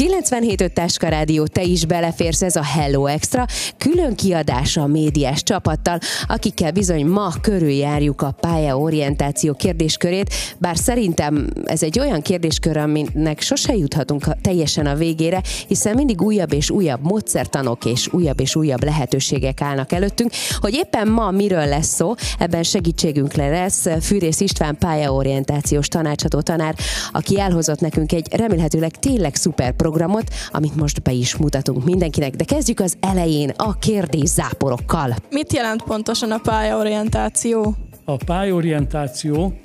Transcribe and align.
97.5 0.00 0.72
Táska 0.72 1.08
Rádió, 1.08 1.46
te 1.46 1.62
is 1.62 1.84
beleférsz, 1.84 2.42
ez 2.42 2.56
a 2.56 2.62
Hello 2.62 3.06
Extra, 3.06 3.46
külön 3.78 4.14
kiadása 4.14 4.82
a 4.82 4.86
médiás 4.86 5.42
csapattal, 5.42 5.98
akikkel 6.26 6.70
bizony 6.70 7.06
ma 7.06 7.32
körüljárjuk 7.40 8.22
a 8.22 8.34
pályaorientáció 8.40 9.54
kérdéskörét, 9.54 10.34
bár 10.58 10.76
szerintem 10.76 11.50
ez 11.64 11.82
egy 11.82 11.98
olyan 11.98 12.22
kérdéskör, 12.22 12.76
aminek 12.76 13.40
sose 13.40 13.76
juthatunk 13.76 14.40
teljesen 14.42 14.86
a 14.86 14.94
végére, 14.94 15.42
hiszen 15.66 15.94
mindig 15.94 16.22
újabb 16.22 16.52
és 16.52 16.70
újabb 16.70 17.02
módszertanok 17.02 17.84
és 17.84 18.08
újabb 18.12 18.40
és 18.40 18.56
újabb 18.56 18.84
lehetőségek 18.84 19.60
állnak 19.60 19.92
előttünk. 19.92 20.30
Hogy 20.60 20.74
éppen 20.74 21.08
ma 21.08 21.30
miről 21.30 21.66
lesz 21.66 21.94
szó, 21.94 22.14
ebben 22.38 22.62
segítségünkre 22.62 23.48
lesz 23.48 23.86
Fűrész 24.00 24.40
István 24.40 24.76
pályaorientációs 24.78 25.88
tanácsadó 25.88 26.40
tanár, 26.40 26.74
aki 27.12 27.40
elhozott 27.40 27.80
nekünk 27.80 28.12
egy 28.12 28.26
remélhetőleg 28.34 28.90
tényleg 28.90 29.34
szuper 29.34 29.72
programot, 29.90 30.30
amit 30.50 30.76
most 30.76 31.02
be 31.02 31.12
is 31.12 31.36
mutatunk 31.36 31.84
mindenkinek. 31.84 32.34
De 32.34 32.44
kezdjük 32.44 32.80
az 32.80 32.96
elején 33.00 33.52
a 33.56 33.78
kérdés 33.78 34.28
záporokkal. 34.28 35.14
Mit 35.30 35.52
jelent 35.52 35.82
pontosan 35.82 36.30
a 36.30 36.38
pályaorientáció? 36.38 37.76
A 38.04 38.16
pályaorientáció 38.16 39.60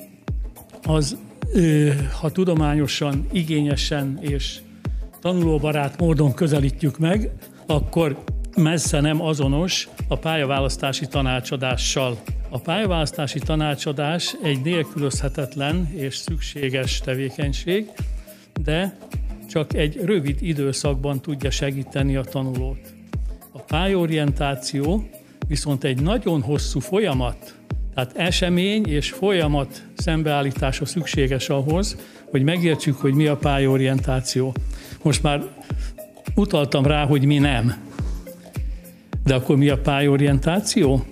az, 0.84 1.18
ha 2.20 2.30
tudományosan, 2.30 3.28
igényesen 3.32 4.18
és 4.22 4.60
tanulóbarát 5.22 6.00
módon 6.00 6.34
közelítjük 6.34 6.98
meg, 6.98 7.32
akkor 7.66 8.24
messze 8.56 9.02
nem 9.02 9.22
azonos 9.22 9.90
a 10.08 10.18
pályaválasztási 10.18 11.08
tanácsadással. 11.08 12.18
A 12.50 12.60
pályaválasztási 12.60 13.40
tanácsadás 13.40 14.36
egy 14.44 14.62
nélkülözhetetlen 14.62 15.90
és 15.96 16.16
szükséges 16.16 17.00
tevékenység, 17.00 17.92
de 18.64 18.98
csak 19.50 19.74
egy 19.74 20.00
rövid 20.06 20.38
időszakban 20.42 21.22
tudja 21.22 21.52
segíteni 21.52 22.16
a 22.16 22.24
tanulót. 22.24 22.94
A 23.52 23.60
pályorientáció 23.60 25.10
viszont 25.48 25.84
egy 25.84 26.02
nagyon 26.02 26.42
hosszú 26.42 26.80
folyamat, 26.80 27.56
tehát 27.94 28.18
esemény 28.18 28.88
és 28.88 29.12
folyamat 29.12 29.84
szembeállítása 29.96 30.86
szükséges 30.86 31.50
ahhoz, 31.50 31.98
hogy 32.30 32.44
megértsük, 32.44 32.96
hogy 32.96 33.14
mi 33.14 33.28
a 33.28 33.38
pályorientáció. 33.38 34.54
Most 35.02 35.24
már 35.24 35.44
utaltam 36.36 36.86
rá, 36.86 37.06
hogy 37.06 37.26
mi 37.26 37.38
nem. 37.38 37.76
De 39.24 39.36
akkor 39.36 39.58
mi 39.58 39.70
a 39.70 39.78
pályorientáció? 39.78 41.06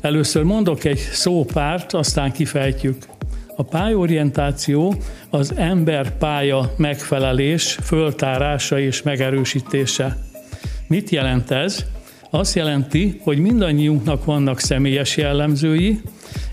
Először 0.00 0.42
mondok 0.42 0.84
egy 0.84 0.98
szópárt, 0.98 1.92
aztán 1.92 2.32
kifejtjük. 2.32 2.96
A 3.56 3.62
pályorientáció 3.62 4.94
az 5.30 5.52
ember 5.56 6.16
pálya 6.16 6.72
megfelelés, 6.76 7.78
föltárása 7.82 8.78
és 8.78 9.02
megerősítése. 9.02 10.16
Mit 10.86 11.10
jelent 11.10 11.50
ez? 11.50 11.84
Azt 12.30 12.54
jelenti, 12.54 13.20
hogy 13.22 13.38
mindannyiunknak 13.38 14.24
vannak 14.24 14.60
személyes 14.60 15.16
jellemzői, 15.16 16.00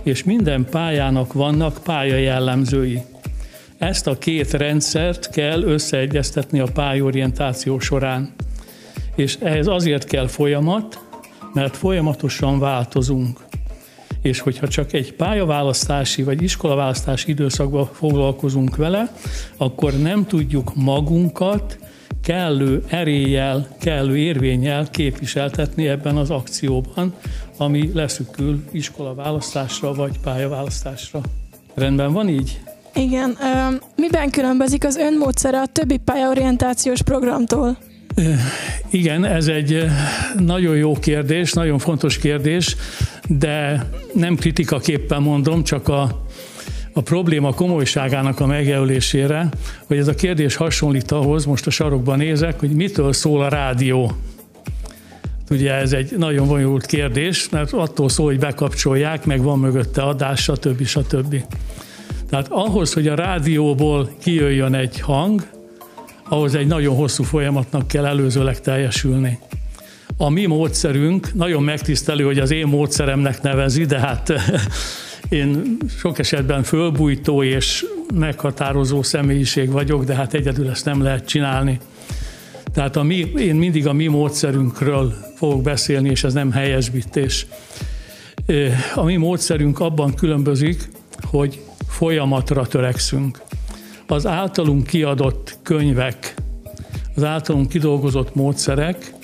és 0.04 0.24
minden 0.24 0.66
pályának 0.70 1.34
vannak 1.34 1.80
pályajellemzői. 1.84 3.02
Ezt 3.78 4.08
a 4.08 4.18
két 4.18 4.52
rendszert 4.54 5.30
kell 5.30 5.64
összeegyeztetni 5.64 6.60
a 6.60 6.68
pályorientáció 6.74 7.80
során. 7.80 8.34
És 9.16 9.38
ehhez 9.42 9.68
azért 9.68 10.06
kell 10.06 10.28
folyamat, 10.28 11.00
mert 11.54 11.78
folyamatosan 11.78 12.60
változunk 12.60 13.49
és 14.22 14.40
hogyha 14.40 14.68
csak 14.68 14.94
egy 14.94 15.14
pályaválasztási 15.14 16.24
vagy 16.24 16.42
iskolaválasztási 16.42 17.30
időszakban 17.30 17.90
foglalkozunk 17.94 18.76
vele, 18.76 19.14
akkor 19.58 19.94
nem 19.94 20.26
tudjuk 20.26 20.72
magunkat 20.76 21.80
kellő 22.24 22.84
eréllyel, 22.88 23.68
kellő 23.80 24.18
érvényel 24.18 24.90
képviseltetni 24.90 25.88
ebben 25.88 26.18
az 26.18 26.30
akcióban, 26.30 27.14
ami 27.58 27.92
leszükül 27.94 28.64
iskolaválasztásra 28.72 29.94
vagy 29.94 30.20
pályaválasztásra. 30.24 31.22
Rendben 31.74 32.14
van 32.14 32.30
így? 32.30 32.60
Igen. 32.94 33.38
Miben 33.96 34.30
különbözik 34.30 34.86
az 34.86 34.96
önmódszere 34.96 35.62
a 35.62 35.66
többi 35.66 35.98
pályaorientációs 35.98 37.02
programtól? 37.02 37.78
Igen, 38.90 39.26
ez 39.26 39.48
egy 39.48 39.86
nagyon 40.38 40.76
jó 40.76 40.94
kérdés, 40.94 41.54
nagyon 41.54 41.78
fontos 41.78 42.18
kérdés, 42.18 42.76
de 43.38 43.90
nem 44.14 44.36
kritikaképpen 44.36 45.22
mondom, 45.22 45.64
csak 45.64 45.88
a, 45.88 46.24
a 46.94 47.02
probléma 47.02 47.54
komolyságának 47.54 48.40
a 48.40 48.46
megjelölésére, 48.46 49.50
hogy 49.86 49.98
ez 49.98 50.08
a 50.08 50.16
kérdés 50.16 50.56
hasonlít 50.56 51.12
ahhoz, 51.12 51.46
most 51.46 51.68
a 51.68 51.70
sarokban 51.70 52.18
nézek, 52.18 52.60
hogy 52.60 52.72
mitől 52.72 53.14
szól 53.14 53.42
a 53.44 53.50
rádió. 53.50 54.12
Ugye 55.50 55.74
ez 55.74 55.94
egy 55.94 56.18
nagyon 56.18 56.48
bonyolult 56.48 56.86
kérdés, 56.86 57.50
mert 57.50 57.74
attól 57.74 58.10
szól, 58.10 58.26
hogy 58.26 58.40
bekapcsolják, 58.40 59.26
meg 59.26 59.42
van 59.42 59.60
mögötte 59.60 60.02
adás, 60.02 60.42
stb. 60.42 60.86
stb. 60.86 61.44
Tehát 62.30 62.48
ahhoz, 62.50 62.94
hogy 62.94 63.08
a 63.08 63.16
rádióból 63.16 64.10
kijöjjön 64.22 64.74
egy 64.74 65.00
hang, 65.00 65.48
ahhoz 66.30 66.56
egy 66.56 66.68
nagyon 66.68 66.96
hosszú 66.96 67.24
folyamatnak 67.24 67.88
kell 67.88 68.06
előzőleg 68.06 68.62
teljesülni. 68.62 69.40
A 70.22 70.30
mi 70.30 70.46
módszerünk 70.46 71.34
nagyon 71.34 71.64
megtisztelő, 71.64 72.24
hogy 72.24 72.40
az 72.40 72.52
én 72.52 72.68
módszeremnek 72.68 73.42
nevezi, 73.42 73.86
de 73.86 74.00
hát 74.00 74.34
én 75.30 75.78
sok 76.00 76.20
esetben 76.20 76.64
fölbújtó 76.64 77.44
és 77.44 77.86
meghatározó 78.14 79.04
személyiség 79.04 79.72
vagyok, 79.72 80.04
de 80.04 80.16
hát 80.16 80.34
egyedül 80.34 80.70
ezt 80.70 80.86
nem 80.86 81.02
lehet 81.02 81.26
csinálni. 81.26 81.80
Tehát 82.74 82.96
a 82.96 83.04
mi, 83.04 83.32
én 83.38 83.56
mindig 83.56 83.88
a 83.88 83.94
mi 83.94 84.08
módszerünkről 84.08 85.14
fogok 85.36 85.62
beszélni, 85.62 86.10
és 86.10 86.24
ez 86.24 86.34
nem 86.34 86.52
helyesbítés. 86.52 87.48
A 88.96 89.04
mi 89.04 89.16
módszerünk 89.16 89.80
abban 89.80 90.14
különbözik, 90.14 90.90
hogy 91.22 91.62
folyamatra 91.88 92.66
törekszünk 92.66 93.42
az 94.08 94.26
általunk 94.26 94.88
kiadott 94.88 95.58
könyvek, 95.64 96.34
az 97.16 97.24
általunk 97.24 97.70
kidolgozott 97.70 98.36
módszerek, 98.36 99.18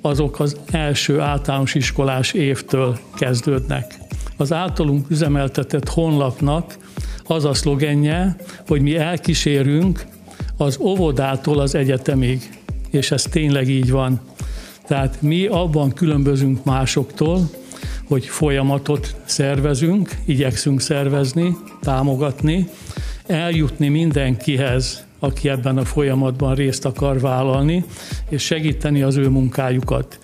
azok 0.00 0.40
az 0.40 0.56
első 0.70 1.20
általános 1.20 1.74
iskolás 1.74 2.32
évtől 2.32 2.98
kezdődnek. 3.14 3.98
Az 4.36 4.52
általunk 4.52 5.10
üzemeltetett 5.10 5.88
honlapnak 5.88 6.76
az 7.24 7.44
a 7.44 7.54
szlogenje, 7.54 8.36
hogy 8.66 8.80
mi 8.80 8.96
elkísérünk 8.96 10.06
az 10.56 10.78
óvodától 10.80 11.58
az 11.58 11.74
egyetemig, 11.74 12.50
és 12.90 13.10
ez 13.10 13.22
tényleg 13.22 13.68
így 13.68 13.90
van. 13.90 14.20
Tehát 14.86 15.22
mi 15.22 15.46
abban 15.46 15.92
különbözünk 15.92 16.64
másoktól, 16.64 17.50
hogy 18.04 18.26
folyamatot 18.26 19.16
szervezünk, 19.24 20.16
igyekszünk 20.24 20.80
szervezni, 20.80 21.56
támogatni, 21.80 22.68
eljutni 23.26 23.88
mindenkihez, 23.88 25.04
aki 25.20 25.48
ebben 25.48 25.78
a 25.78 25.84
folyamatban 25.84 26.54
részt 26.54 26.84
akar 26.84 27.20
vállalni, 27.20 27.84
és 28.28 28.42
segíteni 28.42 29.02
az 29.02 29.16
ő 29.16 29.28
munkájukat. 29.28 30.18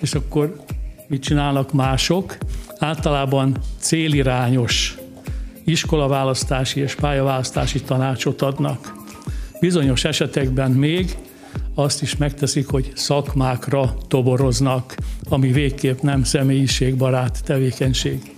És 0.00 0.14
akkor 0.14 0.64
mit 1.06 1.22
csinálnak 1.22 1.72
mások? 1.72 2.36
Általában 2.78 3.56
célirányos 3.78 4.96
iskolaválasztási 5.64 6.80
és 6.80 6.94
pályaválasztási 6.94 7.82
tanácsot 7.82 8.42
adnak. 8.42 8.94
Bizonyos 9.60 10.04
esetekben 10.04 10.70
még 10.70 11.16
azt 11.74 12.02
is 12.02 12.16
megteszik, 12.16 12.68
hogy 12.68 12.92
szakmákra 12.94 13.96
toboroznak, 14.08 14.94
ami 15.28 15.52
végképp 15.52 16.00
nem 16.00 16.24
személyiségbarát 16.24 17.44
tevékenység. 17.44 18.34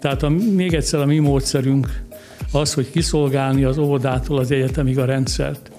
Tehát 0.00 0.22
a, 0.22 0.28
még 0.28 0.74
egyszer 0.74 1.00
a 1.00 1.06
mi 1.06 1.18
módszerünk 1.18 2.02
az, 2.52 2.74
hogy 2.74 2.90
kiszolgálni 2.90 3.64
az 3.64 3.78
óvodától 3.78 4.38
az 4.38 4.50
egyetemig 4.50 4.98
a 4.98 5.04
rendszert. 5.04 5.70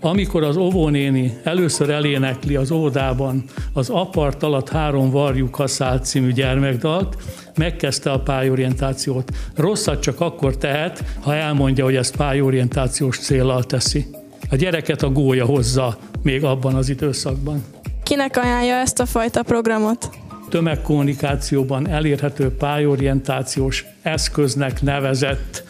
Amikor 0.00 0.42
az 0.42 0.56
óvónéni 0.56 1.38
először 1.42 1.90
elénekli 1.90 2.56
az 2.56 2.70
óvodában 2.70 3.44
az 3.72 3.90
apart 3.90 4.42
alatt 4.42 4.68
három 4.68 5.10
varjú 5.10 5.50
kaszált 5.50 6.04
című 6.04 6.32
gyermekdalt, 6.32 7.16
megkezdte 7.56 8.10
a 8.10 8.20
pályorientációt. 8.20 9.30
Rosszat 9.54 10.00
csak 10.00 10.20
akkor 10.20 10.56
tehet, 10.56 11.04
ha 11.20 11.34
elmondja, 11.34 11.84
hogy 11.84 11.96
ezt 11.96 12.16
pályorientációs 12.16 13.18
célral 13.18 13.64
teszi. 13.64 14.06
A 14.50 14.56
gyereket 14.56 15.02
a 15.02 15.10
gólya 15.10 15.44
hozza 15.44 15.96
még 16.22 16.44
abban 16.44 16.74
az 16.74 16.88
időszakban. 16.88 17.64
Kinek 18.02 18.36
ajánlja 18.36 18.74
ezt 18.74 19.00
a 19.00 19.06
fajta 19.06 19.42
programot? 19.42 20.10
Tömegkommunikációban 20.48 21.88
elérhető 21.88 22.50
pályorientációs 22.56 23.84
eszköznek 24.02 24.82
nevezett 24.82 25.64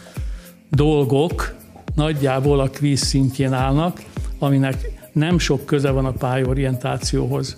dolgok 0.69 1.55
nagyjából 1.95 2.59
a 2.59 2.69
kvíz 2.69 3.01
szintjén 3.01 3.53
állnak, 3.53 4.03
aminek 4.39 4.91
nem 5.11 5.39
sok 5.39 5.65
köze 5.65 5.89
van 5.89 6.05
a 6.05 6.11
pályorientációhoz. 6.11 7.55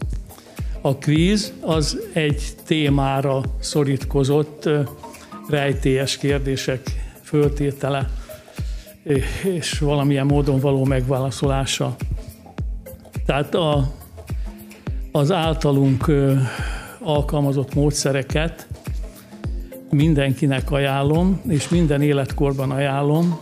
A 0.82 0.96
kvíz 0.96 1.54
az 1.62 2.00
egy 2.14 2.44
témára 2.66 3.42
szorítkozott 3.60 4.70
rejtélyes 5.50 6.18
kérdések 6.18 6.82
föltétele 7.22 8.10
és 9.44 9.80
valamilyen 9.80 10.26
módon 10.26 10.60
való 10.60 10.86
megválaszolása. 10.86 11.96
Tehát 13.26 13.56
a, 13.56 13.92
az 15.12 15.32
általunk 15.32 16.12
alkalmazott 17.00 17.74
módszereket 17.74 18.68
mindenkinek 19.90 20.72
ajánlom, 20.72 21.42
és 21.48 21.70
minden 21.70 22.02
életkorban 22.02 22.72
ajánlom, 22.72 23.40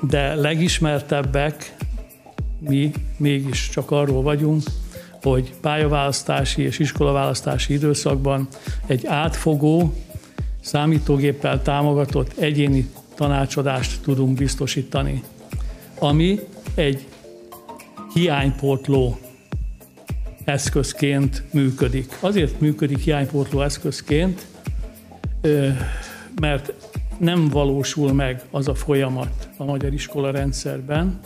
de 0.00 0.34
legismertebbek 0.34 1.76
mi 2.58 2.92
mégis 3.16 3.68
csak 3.68 3.90
arról 3.90 4.22
vagyunk, 4.22 4.62
hogy 5.22 5.54
pályaválasztási 5.60 6.62
és 6.62 6.78
iskolaválasztási 6.78 7.72
időszakban 7.72 8.48
egy 8.86 9.06
átfogó, 9.06 9.94
számítógéppel 10.60 11.62
támogatott 11.62 12.38
egyéni 12.38 12.90
tanácsadást 13.14 14.02
tudunk 14.02 14.36
biztosítani, 14.36 15.22
ami 15.98 16.40
egy 16.74 17.06
hiánypótló 18.12 19.18
eszközként 20.44 21.42
működik. 21.52 22.16
Azért 22.20 22.60
működik 22.60 22.98
hiánypótló 22.98 23.62
eszközként, 23.62 24.46
mert 26.40 26.72
nem 27.18 27.48
valósul 27.48 28.12
meg 28.12 28.42
az 28.50 28.68
a 28.68 28.74
folyamat 28.74 29.48
a 29.56 29.64
magyar 29.64 29.92
iskola 29.92 30.30
rendszerben 30.30 31.20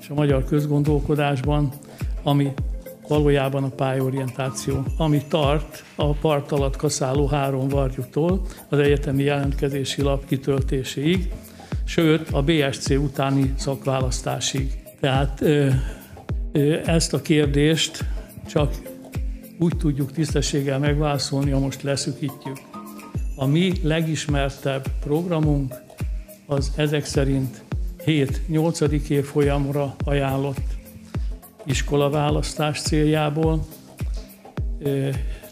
és 0.00 0.08
a 0.08 0.14
magyar 0.14 0.44
közgondolkodásban, 0.44 1.72
ami 2.22 2.52
valójában 3.08 3.64
a 3.64 3.68
pályorientáció, 3.68 4.84
ami 4.96 5.22
tart 5.28 5.84
a 5.94 6.12
part 6.12 6.52
alatt 6.52 6.76
kaszáló 6.76 7.26
három 7.26 7.68
varjútól 7.68 8.46
az 8.68 8.78
egyetemi 8.78 9.22
jelentkezési 9.22 10.02
lap 10.02 10.26
kitöltéséig, 10.26 11.32
sőt 11.84 12.30
a 12.30 12.42
BSC 12.42 12.90
utáni 12.90 13.54
szakválasztásig. 13.56 14.78
Tehát 15.00 15.44
ezt 16.84 17.12
a 17.12 17.22
kérdést 17.22 18.04
csak 18.46 18.74
úgy 19.58 19.76
tudjuk 19.76 20.12
tisztességgel 20.12 20.78
megválaszolni, 20.78 21.50
ha 21.50 21.58
most 21.58 21.82
leszükítjük. 21.82 22.56
A 23.38 23.46
mi 23.46 23.72
legismertebb 23.82 24.86
programunk 25.00 25.74
az 26.46 26.72
ezek 26.76 27.04
szerint 27.04 27.62
7-8. 28.06 29.08
évfolyamra 29.08 29.94
ajánlott 30.04 30.62
iskolaválasztás 31.64 32.80
céljából, 32.80 33.66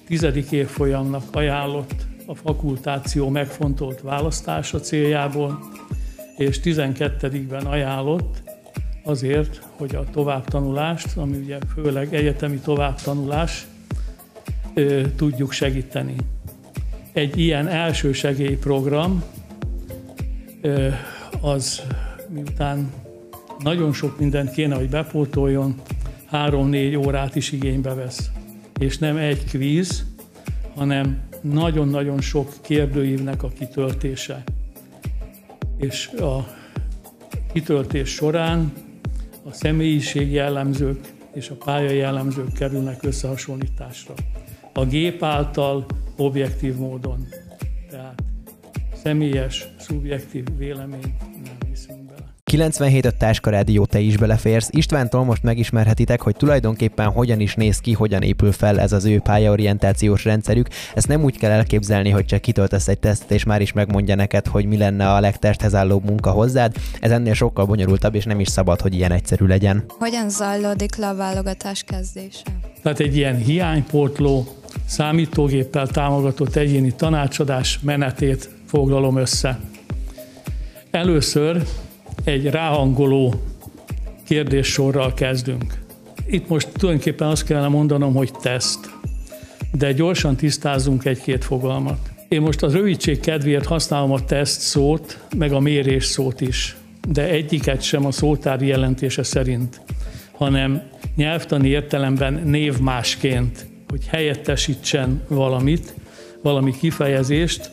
10. 0.07 0.27
évfolyamnak 0.51 1.23
ajánlott 1.33 1.95
a 2.27 2.35
fakultáció 2.35 3.29
megfontolt 3.29 4.01
választása 4.01 4.81
céljából, 4.81 5.59
és 6.37 6.61
12-ben 6.65 7.67
ajánlott 7.67 8.43
azért, 9.03 9.63
hogy 9.77 9.95
a 9.95 10.05
továbbtanulást, 10.11 11.17
ami 11.17 11.37
ugye 11.37 11.59
főleg 11.75 12.15
egyetemi 12.15 12.59
továbbtanulás, 12.59 13.67
tudjuk 15.17 15.53
segíteni. 15.53 16.15
Egy 17.15 17.39
ilyen 17.39 17.69
elsősegélyprogram 17.69 19.25
az 21.41 21.83
miután 22.29 22.93
nagyon 23.59 23.93
sok 23.93 24.19
mindent 24.19 24.51
kéne, 24.51 24.75
hogy 24.75 24.89
bepótoljon, 24.89 25.75
három-négy 26.27 26.97
órát 26.97 27.37
is 27.37 27.53
igénybe 27.53 27.95
vesz. 27.95 28.31
És 28.79 28.99
nem 28.99 29.17
egy 29.17 29.45
kvíz, 29.45 30.05
hanem 30.75 31.21
nagyon-nagyon 31.41 32.21
sok 32.21 32.53
kérdőívnek 32.61 33.43
a 33.43 33.49
kitöltése. 33.49 34.43
És 35.77 36.07
a 36.09 36.47
kitöltés 37.53 38.11
során 38.11 38.73
a 39.45 39.53
személyiség 39.53 40.33
jellemzők 40.33 41.13
és 41.35 41.51
a 41.51 41.55
pálya 41.55 41.91
jellemzők 41.91 42.53
kerülnek 42.53 43.03
összehasonlításra. 43.03 44.15
A 44.73 44.85
gép 44.85 45.23
által 45.23 45.87
objektív 46.17 46.77
módon. 46.77 47.29
Tehát 47.91 48.23
személyes, 49.03 49.69
szubjektív 49.79 50.45
vélemény 50.57 51.15
97 52.55 53.05
a 53.05 53.11
Táska 53.11 53.51
Rádió, 53.51 53.85
te 53.85 53.99
is 53.99 54.17
beleférsz. 54.17 54.69
Istvántól 54.71 55.25
most 55.25 55.43
megismerhetitek, 55.43 56.21
hogy 56.21 56.37
tulajdonképpen 56.37 57.11
hogyan 57.11 57.41
is 57.41 57.55
néz 57.55 57.79
ki, 57.79 57.93
hogyan 57.93 58.23
épül 58.23 58.53
fel 58.53 58.81
ez 58.81 58.93
az 58.93 59.05
ő 59.05 59.21
pályaorientációs 59.21 60.25
rendszerük. 60.25 60.69
Ezt 60.95 61.09
nem 61.09 61.25
úgy 61.25 61.39
kell 61.39 61.51
elképzelni, 61.51 62.11
hogy 62.11 62.25
csak 62.25 62.41
kitöltesz 62.41 62.89
egy 62.89 62.99
tesztet, 62.99 63.31
és 63.31 63.45
már 63.45 63.61
is 63.61 63.73
megmondja 63.73 64.15
neked, 64.15 64.47
hogy 64.47 64.65
mi 64.65 64.77
lenne 64.77 65.13
a 65.13 65.21
legtesthez 65.21 65.75
álló 65.75 66.03
munka 66.05 66.31
hozzád. 66.31 66.75
Ez 67.01 67.11
ennél 67.11 67.35
sokkal 67.35 67.65
bonyolultabb, 67.65 68.15
és 68.15 68.25
nem 68.25 68.41
is 68.41 68.49
szabad, 68.49 68.81
hogy 68.81 68.95
ilyen 68.95 69.13
egyszerű 69.13 69.47
legyen. 69.47 69.85
Hogyan 69.89 70.29
zajlódik 70.29 70.97
le 70.97 71.09
a 71.09 71.15
válogatás 71.15 71.83
kezdése? 71.83 72.43
Tehát 72.83 73.01
egy 73.01 73.17
ilyen 73.17 73.37
hiánypótló, 73.37 74.47
számítógéppel 74.87 75.87
támogatott 75.87 76.57
egyéni 76.57 76.93
tanácsadás 76.93 77.79
menetét 77.83 78.51
foglalom 78.67 79.17
össze. 79.17 79.61
Először 80.91 81.63
egy 82.25 82.51
ráhangoló 82.51 83.35
kérdéssorral 84.25 85.15
kezdünk. 85.15 85.83
Itt 86.27 86.49
most 86.49 86.69
tulajdonképpen 86.69 87.29
azt 87.29 87.45
kellene 87.45 87.69
mondanom, 87.69 88.15
hogy 88.15 88.31
teszt, 88.43 88.91
de 89.73 89.93
gyorsan 89.93 90.37
tisztázunk 90.37 91.05
egy-két 91.05 91.45
fogalmat. 91.45 91.99
Én 92.29 92.41
most 92.41 92.63
az 92.63 92.73
rövidség 92.73 93.21
kedvéért 93.21 93.67
használom 93.67 94.13
a 94.13 94.25
teszt 94.25 94.61
szót, 94.61 95.19
meg 95.37 95.53
a 95.53 95.61
mérés 95.61 96.05
szót 96.05 96.41
is, 96.41 96.77
de 97.09 97.29
egyiket 97.29 97.83
sem 97.83 98.07
a 98.07 98.11
szótári 98.11 98.67
jelentése 98.67 99.23
szerint, 99.23 99.81
hanem 100.33 100.83
nyelvtani 101.17 101.69
értelemben 101.69 102.43
névmásként, 102.45 103.67
hogy 103.95 104.07
helyettesítsen 104.07 105.23
valamit, 105.29 105.95
valami 106.43 106.73
kifejezést, 106.81 107.71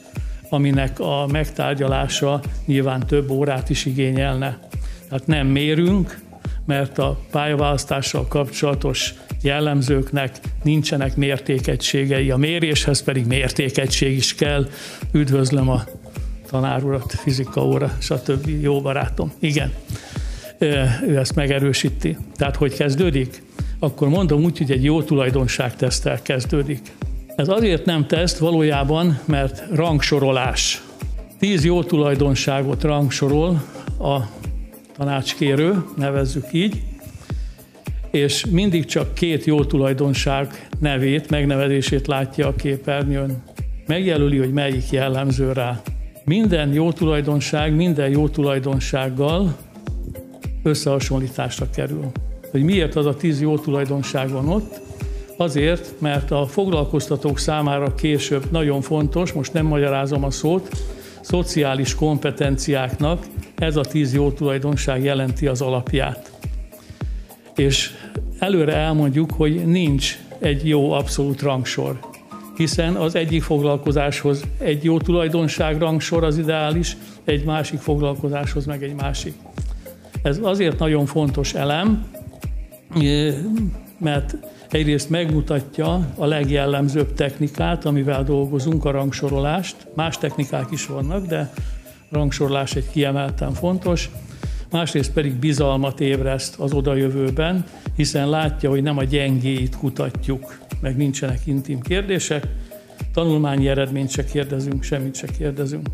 aminek 0.49 0.99
a 0.99 1.27
megtárgyalása 1.31 2.41
nyilván 2.65 3.05
több 3.07 3.29
órát 3.29 3.69
is 3.69 3.85
igényelne. 3.85 4.59
Tehát 5.09 5.27
nem 5.27 5.47
mérünk, 5.47 6.19
mert 6.65 6.97
a 6.97 7.19
pályaválasztással 7.31 8.27
kapcsolatos 8.27 9.13
jellemzőknek 9.41 10.39
nincsenek 10.63 11.15
mértékegységei, 11.15 12.31
a 12.31 12.37
méréshez 12.37 13.03
pedig 13.03 13.25
mértékegység 13.25 14.15
is 14.17 14.35
kell. 14.35 14.67
Üdvözlöm 15.11 15.69
a 15.69 15.83
tanárurat, 16.49 17.11
fizika 17.11 17.65
óra, 17.65 17.91
stb. 17.99 18.49
Jó 18.61 18.81
barátom. 18.81 19.31
Igen, 19.39 19.73
ő 21.07 21.17
ezt 21.17 21.35
megerősíti. 21.35 22.17
Tehát, 22.35 22.55
hogy 22.55 22.73
kezdődik? 22.73 23.43
Akkor 23.79 24.09
mondom 24.09 24.43
úgy, 24.43 24.57
hogy 24.57 24.71
egy 24.71 24.83
jó 24.83 25.01
tulajdonságtesztel 25.01 26.21
kezdődik. 26.21 26.81
Ez 27.35 27.47
azért 27.47 27.85
nem 27.85 28.07
teszt 28.07 28.37
valójában, 28.37 29.19
mert 29.25 29.63
rangsorolás. 29.73 30.81
Tíz 31.39 31.65
jó 31.65 31.83
tulajdonságot 31.83 32.83
rangsorol 32.83 33.63
a 33.99 34.19
tanácskérő, 34.97 35.83
nevezzük 35.97 36.45
így, 36.51 36.81
és 38.11 38.45
mindig 38.45 38.85
csak 38.85 39.13
két 39.13 39.45
jó 39.45 39.65
tulajdonság 39.65 40.67
nevét, 40.79 41.29
megnevezését 41.29 42.07
látja 42.07 42.47
a 42.47 42.55
képernyőn. 42.55 43.43
Megjelöli, 43.87 44.37
hogy 44.37 44.53
melyik 44.53 44.89
jellemző 44.91 45.51
rá. 45.51 45.81
Minden 46.25 46.73
jó 46.73 46.91
tulajdonság, 46.91 47.75
minden 47.75 48.09
jó 48.09 48.27
tulajdonsággal 48.27 49.55
összehasonlításra 50.63 51.69
kerül. 51.69 52.11
Hogy 52.51 52.63
miért 52.63 52.95
az 52.95 53.05
a 53.05 53.15
tíz 53.15 53.41
jó 53.41 53.57
tulajdonság 53.57 54.29
van 54.29 54.49
ott, 54.49 54.79
Azért, 55.41 55.93
mert 55.99 56.31
a 56.31 56.45
foglalkoztatók 56.45 57.39
számára 57.39 57.95
később 57.95 58.51
nagyon 58.51 58.81
fontos, 58.81 59.31
most 59.33 59.53
nem 59.53 59.65
magyarázom 59.65 60.23
a 60.23 60.31
szót, 60.31 60.69
szociális 61.21 61.95
kompetenciáknak 61.95 63.25
ez 63.55 63.75
a 63.75 63.81
tíz 63.81 64.13
jó 64.13 64.31
tulajdonság 64.31 65.03
jelenti 65.03 65.47
az 65.47 65.61
alapját. 65.61 66.31
És 67.55 67.89
előre 68.39 68.75
elmondjuk, 68.75 69.31
hogy 69.31 69.65
nincs 69.65 70.19
egy 70.39 70.67
jó 70.67 70.91
abszolút 70.91 71.41
rangsor, 71.41 71.99
hiszen 72.57 72.95
az 72.95 73.15
egyik 73.15 73.43
foglalkozáshoz 73.43 74.43
egy 74.57 74.83
jó 74.83 74.99
tulajdonság 74.99 75.77
rangsor 75.77 76.23
az 76.23 76.37
ideális, 76.37 76.97
egy 77.23 77.43
másik 77.43 77.79
foglalkozáshoz 77.79 78.65
meg 78.65 78.83
egy 78.83 78.95
másik. 78.95 79.33
Ez 80.23 80.39
azért 80.41 80.79
nagyon 80.79 81.05
fontos 81.05 81.53
elem, 81.53 82.05
mert 83.97 84.37
egyrészt 84.69 85.09
megmutatja 85.09 86.07
a 86.15 86.25
legjellemzőbb 86.25 87.13
technikát, 87.13 87.85
amivel 87.85 88.23
dolgozunk, 88.23 88.85
a 88.85 88.91
rangsorolást. 88.91 89.75
Más 89.95 90.17
technikák 90.17 90.71
is 90.71 90.85
vannak, 90.85 91.25
de 91.25 91.53
rangsorolás 92.09 92.75
egy 92.75 92.89
kiemelten 92.91 93.53
fontos. 93.53 94.09
Másrészt 94.71 95.11
pedig 95.11 95.33
bizalmat 95.33 95.99
ébreszt 95.99 96.59
az 96.59 96.73
odajövőben, 96.73 97.65
hiszen 97.95 98.29
látja, 98.29 98.69
hogy 98.69 98.83
nem 98.83 98.97
a 98.97 99.03
gyengéit 99.03 99.75
kutatjuk, 99.75 100.57
meg 100.81 100.97
nincsenek 100.97 101.39
intim 101.45 101.79
kérdések, 101.79 102.47
tanulmányi 103.13 103.67
eredményt 103.67 104.09
se 104.09 104.23
kérdezünk, 104.23 104.83
semmit 104.83 105.15
se 105.15 105.27
kérdezünk. 105.37 105.87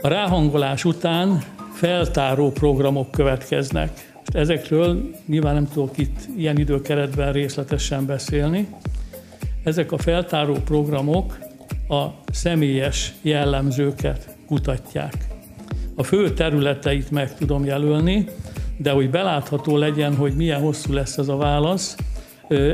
A 0.00 0.08
ráhangolás 0.08 0.84
után 0.84 1.42
feltáró 1.72 2.50
programok 2.50 3.10
következnek 3.10 4.10
ezekről 4.32 5.10
nyilván 5.26 5.54
nem 5.54 5.68
tudok 5.68 5.98
itt 5.98 6.18
ilyen 6.36 6.58
időkeretben 6.58 7.32
részletesen 7.32 8.06
beszélni. 8.06 8.68
Ezek 9.64 9.92
a 9.92 9.98
feltáró 9.98 10.54
programok 10.54 11.38
a 11.88 12.06
személyes 12.32 13.12
jellemzőket 13.22 14.36
kutatják. 14.46 15.14
A 15.94 16.02
fő 16.02 16.32
területeit 16.32 17.10
meg 17.10 17.34
tudom 17.34 17.64
jelölni, 17.64 18.28
de 18.76 18.90
hogy 18.90 19.10
belátható 19.10 19.76
legyen, 19.76 20.16
hogy 20.16 20.34
milyen 20.34 20.60
hosszú 20.60 20.92
lesz 20.92 21.18
ez 21.18 21.28
a 21.28 21.36
válasz, 21.36 21.96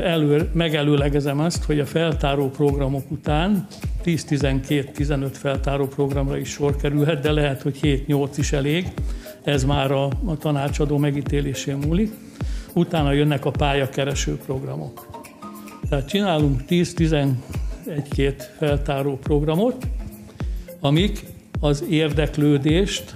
elő, 0.03 0.49
megelőlegezem 0.53 1.39
azt, 1.39 1.63
hogy 1.63 1.79
a 1.79 1.85
feltáró 1.85 2.49
programok 2.49 3.11
után 3.11 3.67
10-12-15 4.05 5.29
feltáró 5.31 5.87
programra 5.87 6.37
is 6.37 6.49
sor 6.49 6.75
kerülhet, 6.75 7.21
de 7.21 7.31
lehet, 7.31 7.61
hogy 7.61 7.79
7-8 7.81 8.29
is 8.35 8.51
elég, 8.51 8.87
ez 9.43 9.63
már 9.63 9.91
a, 9.91 10.05
a 10.25 10.37
tanácsadó 10.37 10.97
megítélésén 10.97 11.77
múlik. 11.77 12.11
Utána 12.73 13.11
jönnek 13.11 13.45
a 13.45 13.51
pályakereső 13.51 14.37
programok. 14.45 15.07
Tehát 15.89 16.07
csinálunk 16.07 16.61
10-11-2 16.69 17.33
feltáró 18.57 19.17
programot, 19.17 19.87
amik 20.79 21.25
az 21.59 21.83
érdeklődést 21.89 23.15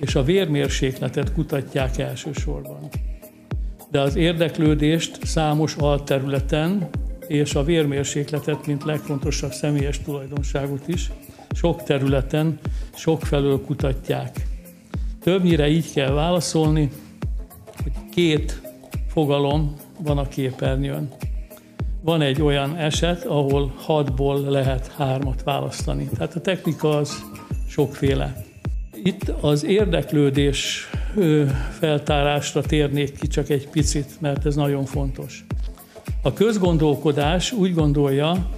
és 0.00 0.14
a 0.14 0.22
vérmérsékletet 0.22 1.32
kutatják 1.32 1.98
elsősorban. 1.98 2.88
De 3.90 4.00
az 4.00 4.16
érdeklődést 4.16 5.26
számos 5.26 5.74
alterületen 5.74 6.88
és 7.26 7.54
a 7.54 7.64
vérmérsékletet, 7.64 8.66
mint 8.66 8.84
legfontosabb 8.84 9.52
személyes 9.52 10.00
tulajdonságot 10.02 10.88
is, 10.88 11.10
sok 11.50 11.82
területen, 11.82 12.58
sok 12.94 13.22
felől 13.22 13.64
kutatják. 13.64 14.46
Többnyire 15.22 15.68
így 15.68 15.92
kell 15.92 16.10
válaszolni, 16.10 16.90
hogy 17.82 17.92
két 18.14 18.60
fogalom 19.08 19.74
van 19.98 20.18
a 20.18 20.28
képernyőn. 20.28 21.08
Van 22.02 22.20
egy 22.20 22.42
olyan 22.42 22.76
eset, 22.76 23.24
ahol 23.24 23.72
hatból 23.76 24.40
lehet 24.40 24.92
hármat 24.96 25.42
választani. 25.42 26.08
Tehát 26.16 26.34
a 26.34 26.40
technika 26.40 26.96
az 26.96 27.24
sokféle. 27.68 28.44
Itt 29.02 29.28
az 29.40 29.64
érdeklődés 29.64 30.90
feltárásra 31.78 32.62
térnék 32.62 33.18
ki 33.18 33.26
csak 33.26 33.48
egy 33.48 33.68
picit, 33.68 34.20
mert 34.20 34.46
ez 34.46 34.54
nagyon 34.54 34.84
fontos. 34.84 35.44
A 36.22 36.32
közgondolkodás 36.32 37.52
úgy 37.52 37.74
gondolja, 37.74 38.48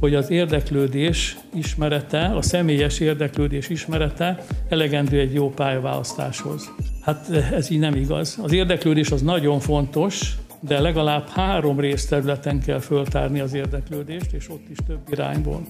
hogy 0.00 0.14
az 0.14 0.30
érdeklődés 0.30 1.36
ismerete, 1.54 2.24
a 2.24 2.42
személyes 2.42 3.00
érdeklődés 3.00 3.68
ismerete 3.68 4.44
elegendő 4.68 5.20
egy 5.20 5.34
jó 5.34 5.50
pályaválasztáshoz. 5.50 6.72
Hát 7.00 7.30
ez 7.30 7.70
így 7.70 7.78
nem 7.78 7.94
igaz. 7.94 8.38
Az 8.42 8.52
érdeklődés 8.52 9.10
az 9.10 9.22
nagyon 9.22 9.60
fontos, 9.60 10.36
de 10.60 10.80
legalább 10.80 11.28
három 11.28 11.80
részterületen 11.80 12.60
kell 12.60 12.78
föltárni 12.78 13.40
az 13.40 13.54
érdeklődést, 13.54 14.32
és 14.32 14.48
ott 14.48 14.68
is 14.70 14.78
több 14.86 15.00
irányból. 15.10 15.62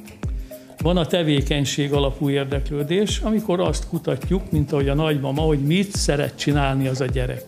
Van 0.83 0.97
a 0.97 1.07
tevékenység 1.07 1.93
alapú 1.93 2.31
érdeklődés, 2.31 3.19
amikor 3.19 3.61
azt 3.61 3.89
kutatjuk, 3.89 4.51
mint 4.51 4.73
ahogy 4.73 4.89
a 4.89 4.95
nagymama, 4.95 5.43
hogy 5.43 5.59
mit 5.59 5.97
szeret 5.97 6.37
csinálni 6.37 6.87
az 6.87 7.01
a 7.01 7.07
gyerek. 7.07 7.45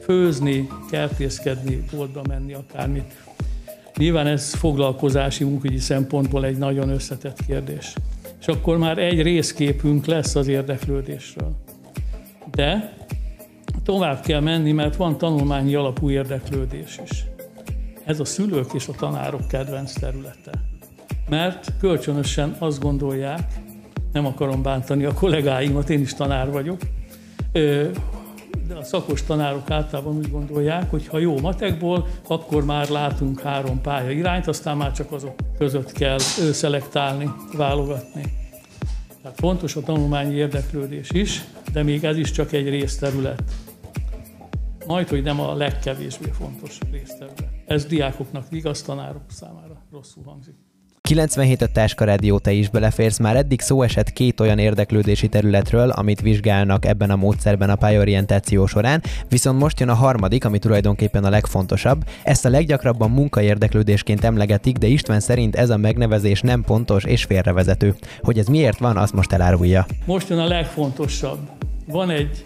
Főzni, 0.00 0.68
kertészkedni, 0.90 1.84
boltba 1.92 2.22
menni, 2.28 2.52
akármit. 2.52 3.22
Nyilván 3.96 4.26
ez 4.26 4.54
foglalkozási 4.54 5.44
munkügyi 5.44 5.78
szempontból 5.78 6.44
egy 6.44 6.58
nagyon 6.58 6.88
összetett 6.88 7.38
kérdés. 7.46 7.92
És 8.40 8.46
akkor 8.46 8.78
már 8.78 8.98
egy 8.98 9.22
részképünk 9.22 10.06
lesz 10.06 10.34
az 10.34 10.46
érdeklődésről. 10.46 11.56
De 12.50 12.96
tovább 13.84 14.20
kell 14.20 14.40
menni, 14.40 14.72
mert 14.72 14.96
van 14.96 15.18
tanulmányi 15.18 15.74
alapú 15.74 16.10
érdeklődés 16.10 17.00
is. 17.10 17.24
Ez 18.04 18.20
a 18.20 18.24
szülők 18.24 18.72
és 18.74 18.88
a 18.88 18.92
tanárok 18.92 19.48
kedvenc 19.48 19.92
területe. 19.92 20.52
Mert 21.28 21.72
kölcsönösen 21.80 22.56
azt 22.58 22.80
gondolják, 22.80 23.52
nem 24.12 24.26
akarom 24.26 24.62
bántani 24.62 25.04
a 25.04 25.14
kollégáimat, 25.14 25.90
én 25.90 26.00
is 26.00 26.14
tanár 26.14 26.50
vagyok, 26.50 26.80
de 28.68 28.74
a 28.74 28.82
szakos 28.82 29.22
tanárok 29.22 29.70
általában 29.70 30.16
úgy 30.16 30.30
gondolják, 30.30 30.90
hogy 30.90 31.06
ha 31.06 31.18
jó 31.18 31.38
matekból, 31.40 32.06
akkor 32.28 32.64
már 32.64 32.88
látunk 32.88 33.40
három 33.40 33.80
pálya 33.80 34.10
irányt, 34.10 34.46
aztán 34.46 34.76
már 34.76 34.92
csak 34.92 35.12
azok 35.12 35.34
között 35.58 35.92
kell 35.92 36.18
szelektálni, 36.52 37.30
válogatni. 37.56 38.22
Tehát 39.22 39.38
fontos 39.38 39.76
a 39.76 39.80
tanulmányi 39.80 40.34
érdeklődés 40.34 41.10
is, 41.10 41.44
de 41.72 41.82
még 41.82 42.04
ez 42.04 42.16
is 42.16 42.30
csak 42.30 42.52
egy 42.52 42.68
részterület. 42.68 43.42
Majd, 44.86 45.08
hogy 45.08 45.22
nem 45.22 45.40
a 45.40 45.54
legkevésbé 45.54 46.30
fontos 46.30 46.78
részterület. 46.90 47.48
Ez 47.66 47.84
diákoknak 47.84 48.46
igaz, 48.50 48.82
tanárok 48.82 49.22
számára 49.26 49.82
rosszul 49.92 50.22
hangzik. 50.24 50.63
97 51.08 51.62
a 51.62 51.66
Táskarádió 51.66 52.38
te 52.38 52.52
is 52.52 52.68
beleférsz, 52.68 53.18
már 53.18 53.36
eddig 53.36 53.60
szó 53.60 53.82
esett 53.82 54.12
két 54.12 54.40
olyan 54.40 54.58
érdeklődési 54.58 55.28
területről, 55.28 55.90
amit 55.90 56.20
vizsgálnak 56.20 56.84
ebben 56.84 57.10
a 57.10 57.16
módszerben 57.16 57.70
a 57.70 57.74
pályorientáció 57.74 58.66
során, 58.66 59.02
viszont 59.28 59.58
most 59.58 59.80
jön 59.80 59.88
a 59.88 59.94
harmadik, 59.94 60.44
ami 60.44 60.58
tulajdonképpen 60.58 61.24
a 61.24 61.30
legfontosabb. 61.30 62.04
Ezt 62.22 62.44
a 62.44 62.48
leggyakrabban 62.48 63.10
munkaérdeklődésként 63.10 64.24
emlegetik, 64.24 64.76
de 64.76 64.86
István 64.86 65.20
szerint 65.20 65.56
ez 65.56 65.70
a 65.70 65.76
megnevezés 65.76 66.40
nem 66.40 66.62
pontos 66.62 67.04
és 67.04 67.24
félrevezető. 67.24 67.94
Hogy 68.22 68.38
ez 68.38 68.46
miért 68.46 68.78
van, 68.78 68.96
azt 68.96 69.12
most 69.12 69.32
elárulja. 69.32 69.86
Most 70.04 70.28
jön 70.28 70.38
a 70.38 70.46
legfontosabb. 70.46 71.38
Van 71.86 72.10
egy 72.10 72.44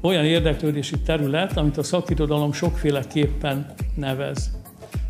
olyan 0.00 0.24
érdeklődési 0.24 0.98
terület, 1.00 1.56
amit 1.56 1.76
a 1.76 1.82
szakirodalom 1.82 2.52
sokféleképpen 2.52 3.74
nevez. 3.94 4.50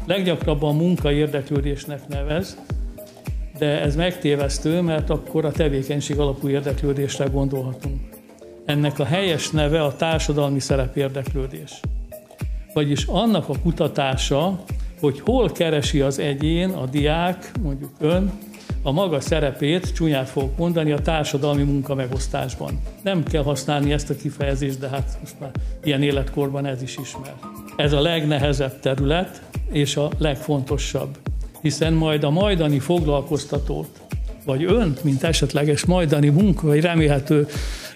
Leggyakrabban 0.06 0.76
munka 0.76 1.12
érdeklődésnek 1.12 2.08
nevez, 2.08 2.56
de 3.58 3.80
ez 3.80 3.96
megtévesztő, 3.96 4.80
mert 4.80 5.10
akkor 5.10 5.44
a 5.44 5.52
tevékenység 5.52 6.18
alapú 6.18 6.48
érdeklődésre 6.48 7.26
gondolhatunk. 7.26 8.00
Ennek 8.64 8.98
a 8.98 9.04
helyes 9.04 9.50
neve 9.50 9.82
a 9.82 9.96
társadalmi 9.96 10.60
szerepérdeklődés. 10.60 11.80
Vagyis 12.72 13.04
annak 13.04 13.48
a 13.48 13.58
kutatása, 13.62 14.64
hogy 15.00 15.20
hol 15.20 15.52
keresi 15.52 16.00
az 16.00 16.18
egyén, 16.18 16.70
a 16.70 16.86
diák, 16.86 17.50
mondjuk 17.62 17.90
ön, 18.00 18.32
a 18.82 18.92
maga 18.92 19.20
szerepét, 19.20 19.94
csúnyát 19.94 20.28
fogok 20.28 20.56
mondani, 20.56 20.92
a 20.92 20.98
társadalmi 20.98 21.62
munkamegosztásban. 21.62 22.80
Nem 23.02 23.22
kell 23.22 23.42
használni 23.42 23.92
ezt 23.92 24.10
a 24.10 24.16
kifejezést, 24.16 24.78
de 24.78 24.88
hát 24.88 25.18
most 25.20 25.34
már 25.40 25.50
ilyen 25.84 26.02
életkorban 26.02 26.66
ez 26.66 26.82
is 26.82 26.96
ismer. 26.96 27.34
Ez 27.76 27.92
a 27.92 28.00
legnehezebb 28.00 28.80
terület, 28.80 29.42
és 29.70 29.96
a 29.96 30.10
legfontosabb 30.18 31.18
hiszen 31.60 31.92
majd 31.92 32.24
a 32.24 32.30
majdani 32.30 32.78
foglalkoztatót, 32.78 34.00
vagy 34.44 34.64
önt, 34.64 35.04
mint 35.04 35.22
esetleges 35.22 35.84
majdani 35.84 36.28
munka, 36.28 36.66
vagy 36.66 36.80
remélhető 36.80 37.46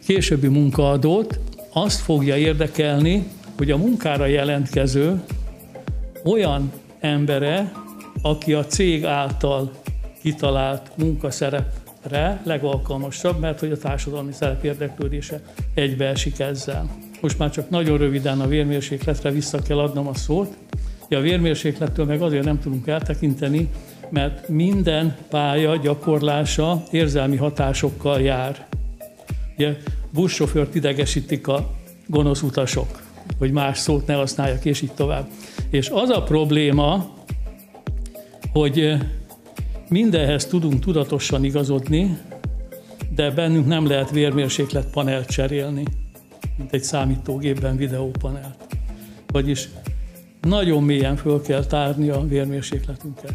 későbbi 0.06 0.48
munkaadót, 0.48 1.38
azt 1.72 2.00
fogja 2.00 2.36
érdekelni, 2.36 3.26
hogy 3.56 3.70
a 3.70 3.76
munkára 3.76 4.26
jelentkező 4.26 5.22
olyan 6.24 6.72
embere, 7.00 7.72
aki 8.22 8.52
a 8.52 8.66
cég 8.66 9.04
által 9.04 9.70
kitalált 10.22 10.90
munkaszerepre 10.96 12.40
legalkalmasabb, 12.44 13.40
mert 13.40 13.60
hogy 13.60 13.72
a 13.72 13.76
társadalmi 13.76 14.32
szerep 14.32 14.64
érdeklődése 14.64 15.40
egybeesik 15.74 16.38
ezzel. 16.38 16.90
Most 17.20 17.38
már 17.38 17.50
csak 17.50 17.70
nagyon 17.70 17.98
röviden 17.98 18.40
a 18.40 18.46
vérmérsékletre 18.46 19.30
vissza 19.30 19.58
kell 19.58 19.78
adnom 19.78 20.06
a 20.06 20.14
szót. 20.14 20.56
A 21.14 21.20
vérmérséklettől 21.20 22.04
meg 22.04 22.22
azért 22.22 22.44
nem 22.44 22.60
tudunk 22.60 22.86
eltekinteni, 22.86 23.68
mert 24.10 24.48
minden 24.48 25.16
pálya 25.28 25.76
gyakorlása 25.76 26.82
érzelmi 26.90 27.36
hatásokkal 27.36 28.20
jár. 28.20 28.66
Ugye 29.56 29.76
buszsofőrt 30.12 30.74
idegesítik 30.74 31.48
a 31.48 31.70
gonosz 32.06 32.42
utasok, 32.42 33.02
hogy 33.38 33.52
más 33.52 33.78
szót 33.78 34.06
ne 34.06 34.14
használjak, 34.14 34.64
és 34.64 34.82
így 34.82 34.92
tovább. 34.92 35.28
És 35.70 35.88
az 35.88 36.08
a 36.08 36.22
probléma, 36.22 37.14
hogy 38.52 38.94
mindenhez 39.88 40.46
tudunk 40.46 40.80
tudatosan 40.80 41.44
igazodni, 41.44 42.18
de 43.14 43.30
bennünk 43.30 43.66
nem 43.66 43.86
lehet 43.86 44.10
vérmérséklet 44.10 44.90
panelt 44.90 45.28
cserélni, 45.28 45.84
mint 46.56 46.72
egy 46.72 46.82
számítógépben 46.82 47.76
videópanelt. 47.76 48.66
Vagyis 49.26 49.68
nagyon 50.42 50.82
mélyen 50.82 51.16
föl 51.16 51.42
kell 51.42 51.64
tárni 51.64 52.08
a 52.08 52.26
vérmérsékletünket. 52.26 53.34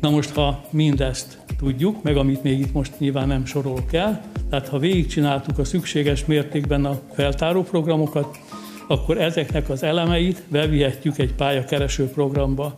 Na 0.00 0.10
most, 0.10 0.30
ha 0.30 0.64
mindezt 0.70 1.38
tudjuk, 1.58 2.02
meg 2.02 2.16
amit 2.16 2.42
még 2.42 2.60
itt 2.60 2.72
most 2.72 2.92
nyilván 2.98 3.28
nem 3.28 3.44
sorolok 3.44 3.92
el, 3.92 4.22
tehát 4.50 4.68
ha 4.68 4.78
végigcsináltuk 4.78 5.58
a 5.58 5.64
szükséges 5.64 6.24
mértékben 6.24 6.84
a 6.84 7.00
feltáró 7.12 7.62
programokat, 7.62 8.38
akkor 8.88 9.20
ezeknek 9.20 9.68
az 9.70 9.82
elemeit 9.82 10.42
bevihetjük 10.48 11.18
egy 11.18 11.34
pályakereső 11.34 12.06
programba, 12.06 12.76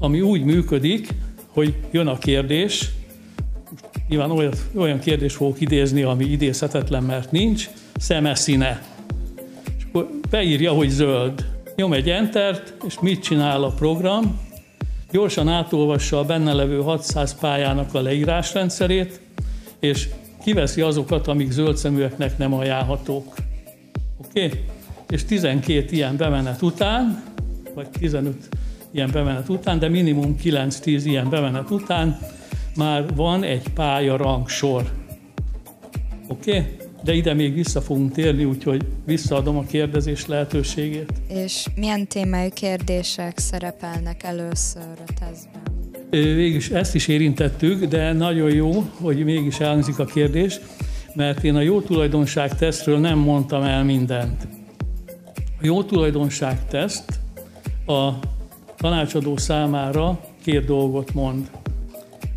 ami 0.00 0.20
úgy 0.20 0.42
működik, 0.42 1.08
hogy 1.46 1.74
jön 1.90 2.06
a 2.06 2.18
kérdés, 2.18 2.90
nyilván 4.08 4.30
olyan, 4.30 4.52
olyan 4.74 4.98
kérdés 4.98 5.34
fogok 5.34 5.60
idézni, 5.60 6.02
ami 6.02 6.24
idézhetetlen, 6.24 7.02
mert 7.02 7.32
nincs, 7.32 7.68
szemeszíne 7.96 8.82
beírja, 10.30 10.72
hogy 10.72 10.88
zöld. 10.88 11.49
Nyom 11.80 11.92
egy 11.92 12.10
entert, 12.10 12.74
és 12.86 13.00
mit 13.00 13.22
csinál 13.22 13.64
a 13.64 13.70
program? 13.70 14.40
Gyorsan 15.10 15.48
átolvassa 15.48 16.18
a 16.18 16.24
benne 16.24 16.52
levő 16.52 16.80
600 16.80 17.38
pályának 17.38 17.94
a 17.94 18.00
leírásrendszerét, 18.00 19.20
és 19.78 20.08
kiveszi 20.42 20.80
azokat, 20.80 21.26
amik 21.26 21.50
zöld 21.50 21.76
szeműeknek 21.76 22.38
nem 22.38 22.54
ajánlhatók. 22.54 23.34
Oké? 24.16 24.44
Okay? 24.46 24.64
És 25.08 25.24
12 25.24 25.86
ilyen 25.90 26.16
bemenet 26.16 26.62
után, 26.62 27.22
vagy 27.74 27.88
15 27.88 28.48
ilyen 28.90 29.10
bemenet 29.12 29.48
után, 29.48 29.78
de 29.78 29.88
minimum 29.88 30.36
9-10 30.42 30.82
ilyen 30.84 31.28
bemenet 31.28 31.70
után 31.70 32.18
már 32.76 33.14
van 33.14 33.42
egy 33.42 33.68
pálya 33.74 34.16
rangsor. 34.16 34.90
Oké? 36.28 36.50
Okay? 36.50 36.76
De 37.02 37.14
ide 37.14 37.34
még 37.34 37.54
vissza 37.54 37.80
fogunk 37.80 38.12
térni, 38.12 38.44
úgyhogy 38.44 38.86
visszaadom 39.04 39.56
a 39.56 39.62
kérdezés 39.62 40.26
lehetőségét. 40.26 41.12
És 41.28 41.66
milyen 41.74 42.06
témájú 42.06 42.50
kérdések 42.50 43.38
szerepelnek 43.38 44.22
először 44.22 44.82
a 45.06 45.12
tesztben? 45.20 45.62
Végülis 46.10 46.70
ezt 46.70 46.94
is 46.94 47.08
érintettük, 47.08 47.84
de 47.84 48.12
nagyon 48.12 48.50
jó, 48.50 48.84
hogy 49.00 49.24
mégis 49.24 49.60
elhangzik 49.60 49.98
a 49.98 50.04
kérdés, 50.04 50.60
mert 51.14 51.44
én 51.44 51.54
a 51.54 51.60
jó 51.60 51.80
tulajdonság 51.80 52.56
tesztről 52.56 52.98
nem 52.98 53.18
mondtam 53.18 53.62
el 53.62 53.84
mindent. 53.84 54.48
A 55.36 55.66
jó 55.66 55.82
tulajdonság 55.82 56.66
teszt 56.66 57.18
a 57.86 58.08
tanácsadó 58.76 59.36
számára 59.36 60.20
két 60.42 60.64
dolgot 60.64 61.14
mond. 61.14 61.50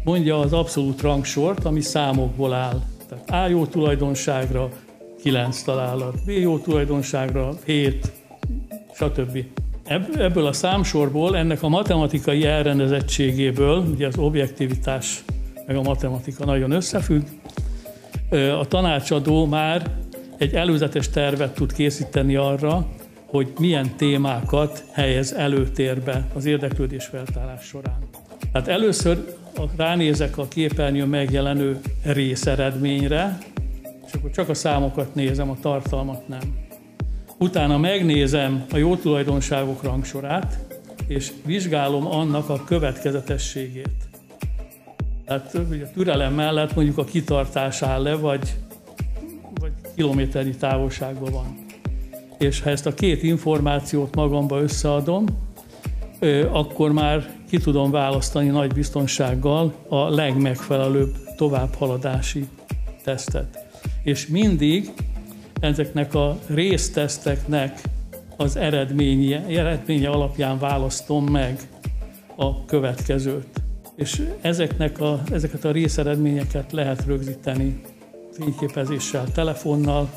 Mondja 0.03 0.39
az 0.39 0.53
abszolút 0.53 1.01
rangsort, 1.01 1.65
ami 1.65 1.81
számokból 1.81 2.53
áll. 2.53 2.81
Tehát 3.25 3.45
A 3.45 3.49
jó 3.49 3.65
tulajdonságra 3.65 4.69
9 5.21 5.61
találat, 5.61 6.15
B 6.25 6.29
jó 6.29 6.57
tulajdonságra 6.57 7.53
7, 7.65 8.11
stb. 8.93 9.45
Ebből 10.17 10.45
a 10.45 10.53
számsorból, 10.53 11.37
ennek 11.37 11.63
a 11.63 11.67
matematikai 11.67 12.45
elrendezettségéből, 12.45 13.77
ugye 13.77 14.07
az 14.07 14.17
objektivitás 14.17 15.23
meg 15.67 15.75
a 15.75 15.81
matematika 15.81 16.45
nagyon 16.45 16.71
összefügg, 16.71 17.23
a 18.59 18.67
tanácsadó 18.67 19.45
már 19.45 19.91
egy 20.37 20.53
előzetes 20.53 21.09
tervet 21.09 21.53
tud 21.53 21.73
készíteni 21.73 22.35
arra, 22.35 22.87
hogy 23.25 23.53
milyen 23.59 23.95
témákat 23.97 24.83
helyez 24.91 25.33
előtérbe 25.33 26.27
az 26.33 26.45
érdeklődés 26.45 27.05
feltárás 27.05 27.65
során. 27.65 27.97
Hát 28.53 28.67
először 28.67 29.35
ránézek 29.75 30.37
a 30.37 30.47
képernyőn 30.47 31.07
megjelenő 31.07 31.79
részeredményre, 32.03 33.37
és 34.05 34.13
akkor 34.13 34.31
csak 34.31 34.49
a 34.49 34.53
számokat 34.53 35.15
nézem, 35.15 35.49
a 35.49 35.57
tartalmat 35.61 36.27
nem. 36.27 36.41
Utána 37.37 37.77
megnézem 37.77 38.65
a 38.71 38.77
jó 38.77 38.95
tulajdonságok 38.95 39.83
rangsorát, 39.83 40.59
és 41.07 41.31
vizsgálom 41.45 42.07
annak 42.07 42.49
a 42.49 42.63
következetességét. 42.63 43.95
Tehát 45.25 45.55
a 45.55 45.91
türelem 45.93 46.33
mellett 46.33 46.75
mondjuk 46.75 46.97
a 46.97 47.03
kitartás 47.03 47.81
áll 47.81 48.01
le, 48.01 48.15
vagy, 48.15 48.55
vagy 49.53 49.71
kilométernyi 49.95 50.55
távolságban 50.55 51.31
van. 51.31 51.57
És 52.37 52.61
ha 52.61 52.69
ezt 52.69 52.85
a 52.85 52.93
két 52.93 53.23
információt 53.23 54.15
magamba 54.15 54.61
összeadom, 54.61 55.25
akkor 56.51 56.91
már 56.91 57.29
ki 57.53 57.59
tudom 57.59 57.91
választani 57.91 58.47
nagy 58.47 58.73
biztonsággal 58.73 59.73
a 59.87 60.09
legmegfelelőbb 60.09 61.15
továbbhaladási 61.35 62.47
tesztet. 63.03 63.65
És 64.03 64.27
mindig 64.27 64.91
ezeknek 65.59 66.13
a 66.13 66.39
részteszteknek 66.47 67.81
az 68.37 68.55
eredménye, 68.55 69.45
eredménye 69.45 70.09
alapján 70.09 70.59
választom 70.59 71.25
meg 71.25 71.59
a 72.35 72.65
következőt. 72.65 73.61
És 73.95 74.29
ezeknek 74.41 74.99
a, 74.99 75.21
ezeket 75.31 75.65
a 75.65 75.71
részeredményeket 75.71 76.71
lehet 76.71 77.05
rögzíteni 77.05 77.81
fényképezéssel, 78.31 79.31
telefonnal, 79.31 80.09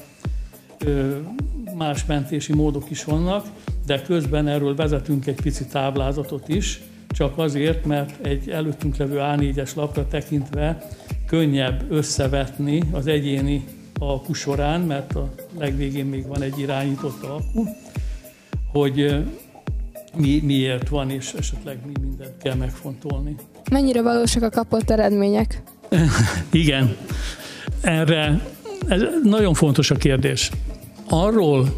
más 1.74 2.04
mentési 2.04 2.52
módok 2.54 2.90
is 2.90 3.04
vannak, 3.04 3.46
de 3.86 4.02
közben 4.02 4.48
erről 4.48 4.74
vezetünk 4.74 5.26
egy 5.26 5.40
pici 5.42 5.66
táblázatot 5.66 6.48
is, 6.48 6.80
csak 7.08 7.38
azért, 7.38 7.84
mert 7.84 8.26
egy 8.26 8.50
előttünk 8.50 8.96
levő 8.96 9.16
A4-es 9.20 9.74
lapra 9.74 10.08
tekintve 10.08 10.88
könnyebb 11.26 11.92
összevetni 11.92 12.82
az 12.92 13.06
egyéni 13.06 13.64
alkú 13.98 14.32
során, 14.32 14.80
mert 14.80 15.14
a 15.14 15.34
legvégén 15.58 16.06
még 16.06 16.26
van 16.26 16.42
egy 16.42 16.58
irányított 16.58 17.22
alkú, 17.22 17.68
hogy 18.72 19.24
mi, 20.16 20.40
miért 20.44 20.88
van, 20.88 21.10
és 21.10 21.32
esetleg 21.38 21.78
mi 21.86 21.92
mindent 22.00 22.36
kell 22.42 22.54
megfontolni. 22.54 23.34
Mennyire 23.70 24.02
valósak 24.02 24.42
a 24.42 24.50
kapott 24.50 24.90
eredmények? 24.90 25.62
Igen, 26.50 26.96
erre 27.80 28.40
ez 28.88 29.02
nagyon 29.22 29.54
fontos 29.54 29.90
a 29.90 29.94
kérdés. 29.94 30.50
Arról, 31.08 31.76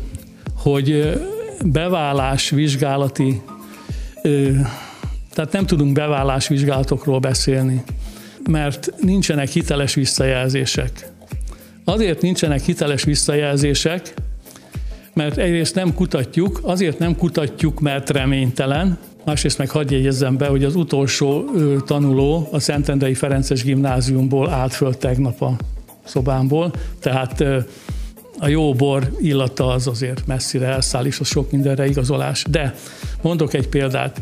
hogy 0.57 1.19
beválás 1.65 2.51
vizsgálati, 2.51 3.43
tehát 5.39 5.53
nem 5.53 5.67
tudunk 5.67 5.93
beválás 5.93 6.49
vizsgálatokról 6.49 7.19
beszélni, 7.19 7.83
mert 8.51 8.93
nincsenek 9.01 9.49
hiteles 9.49 9.95
visszajelzések. 9.95 11.11
Azért 11.85 12.23
nincsenek 12.23 12.61
hiteles 12.61 13.05
visszajelzések, 13.05 14.15
mert 15.15 15.37
egyrészt 15.37 15.75
nem 15.75 15.95
kutatjuk, 15.95 16.61
azért 16.63 16.99
nem 16.99 17.17
kutatjuk, 17.17 17.81
mert 17.81 18.11
reménytelen, 18.11 18.99
másrészt 19.25 19.59
meg 19.59 19.71
hagyj 19.71 19.95
jegyezzem 19.95 20.37
be, 20.37 20.47
hogy 20.47 20.65
az 20.65 20.75
utolsó 20.75 21.45
tanuló 21.87 22.49
a 22.53 22.61
Szentendrei 22.61 23.15
Ferences 23.15 23.63
gimnáziumból 23.63 24.51
állt 24.51 24.73
föl 24.73 24.97
tegnap 24.97 25.43
a 25.43 25.57
szobámból, 26.05 26.73
tehát 27.01 27.45
a 28.39 28.49
jó 28.49 28.75
bor 28.75 29.11
illata 29.21 29.67
az 29.67 29.87
azért 29.87 30.27
messzire 30.27 30.67
elszáll, 30.67 31.05
és 31.07 31.21
az 31.21 31.27
sok 31.27 31.51
mindenre 31.51 31.87
igazolás. 31.87 32.45
De 32.51 32.75
mondok 33.23 33.55
egy 33.55 33.69
példát. 33.69 34.21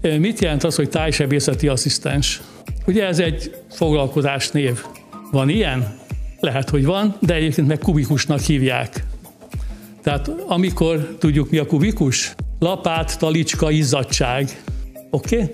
Mit 0.00 0.40
jelent 0.40 0.64
az, 0.64 0.74
hogy 0.74 0.88
tájsebészeti 0.88 1.68
asszisztens? 1.68 2.40
Ugye 2.86 3.06
ez 3.06 3.18
egy 3.18 3.54
foglalkozás 3.70 4.50
név. 4.50 4.84
Van 5.30 5.48
ilyen? 5.48 5.98
Lehet, 6.40 6.70
hogy 6.70 6.84
van, 6.84 7.16
de 7.20 7.34
egyébként 7.34 7.68
meg 7.68 7.78
kubikusnak 7.78 8.40
hívják. 8.40 9.04
Tehát 10.02 10.28
amikor 10.46 11.16
tudjuk 11.18 11.50
mi 11.50 11.58
a 11.58 11.66
kubikus? 11.66 12.34
Lapát, 12.58 13.18
talicska, 13.18 13.70
izzadság. 13.70 14.62
Oké? 15.10 15.36
Okay? 15.36 15.50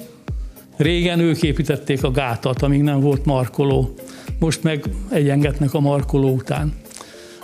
Régen 0.76 1.18
ők 1.18 1.42
építették 1.42 2.04
a 2.04 2.10
gátat, 2.10 2.62
amíg 2.62 2.82
nem 2.82 3.00
volt 3.00 3.24
markoló. 3.24 3.94
Most 4.38 4.62
meg 4.62 4.84
egyengetnek 5.10 5.74
a 5.74 5.80
markoló 5.80 6.32
után. 6.32 6.72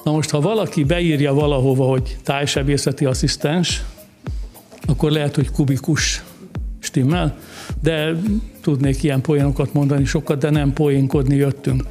Na 0.04 0.12
most, 0.12 0.30
ha 0.30 0.40
valaki 0.40 0.84
beírja 0.84 1.34
valahova, 1.34 1.84
hogy 1.84 2.16
tájsebészeti 2.22 3.04
asszisztens, 3.04 3.82
akkor 4.87 5.11
lehet, 5.11 5.34
hogy 5.34 5.50
kubikus 5.50 6.22
stimmel, 6.78 7.38
de 7.82 8.14
tudnék 8.60 9.02
ilyen 9.02 9.20
poénokat 9.20 9.72
mondani 9.72 10.04
sokat, 10.04 10.38
de 10.38 10.50
nem 10.50 10.72
poénkodni 10.72 11.36
jöttünk. 11.36 11.82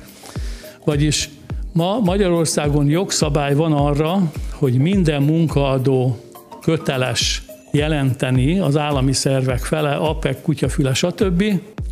Vagyis 0.85 1.29
ma 1.73 1.99
Magyarországon 1.99 2.85
jogszabály 2.85 3.55
van 3.55 3.73
arra, 3.73 4.31
hogy 4.51 4.73
minden 4.73 5.23
munkaadó 5.23 6.17
köteles 6.61 7.43
jelenteni 7.71 8.59
az 8.59 8.77
állami 8.77 9.13
szervek 9.13 9.59
fele, 9.59 9.95
APEC, 9.95 10.41
kutyafüle, 10.41 10.93
stb. 10.93 11.43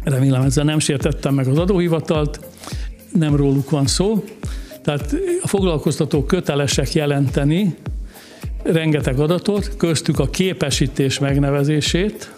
Remélem 0.04 0.42
ezzel 0.42 0.64
nem 0.64 0.80
sértettem 0.80 1.34
meg 1.34 1.48
az 1.48 1.58
adóhivatalt, 1.58 2.40
nem 3.12 3.36
róluk 3.36 3.70
van 3.70 3.88
szó. 3.88 4.24
Tehát 4.84 5.16
a 5.42 5.48
foglalkoztatók 5.48 6.28
kötelesek 6.28 6.94
jelenteni 6.94 7.76
rengeteg 8.64 9.20
adatot, 9.20 9.78
köztük 9.78 10.20
a 10.20 10.30
képesítés 10.30 11.20
megnevezését, 11.20 12.32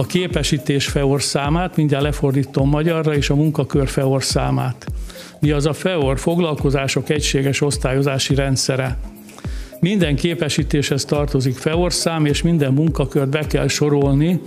a 0.00 0.06
képesítés 0.06 0.86
FEOR 0.86 1.22
számát, 1.22 1.76
mindjárt 1.76 2.04
lefordítom 2.04 2.68
magyarra, 2.68 3.14
és 3.14 3.30
a 3.30 3.34
munkakör 3.34 3.88
FEOR 3.88 4.24
számát. 4.24 4.86
Mi 5.40 5.50
az 5.50 5.66
a 5.66 5.72
FEOR? 5.72 6.18
Foglalkozások 6.18 7.08
egységes 7.08 7.60
osztályozási 7.60 8.34
rendszere. 8.34 8.98
Minden 9.80 10.16
képesítéshez 10.16 11.04
tartozik 11.04 11.56
FEOR 11.56 11.92
szám, 11.92 12.24
és 12.24 12.42
minden 12.42 12.72
munkakört 12.72 13.28
be 13.28 13.46
kell 13.46 13.68
sorolni 13.68 14.40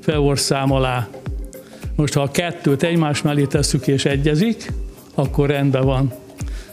FEOR 0.00 0.38
szám 0.38 0.72
alá. 0.72 1.08
Most, 1.96 2.14
ha 2.14 2.22
a 2.22 2.30
kettőt 2.30 2.82
egymás 2.82 3.22
mellé 3.22 3.44
tesszük 3.44 3.86
és 3.86 4.04
egyezik, 4.04 4.72
akkor 5.14 5.48
rendben 5.48 5.84
van. 5.84 6.12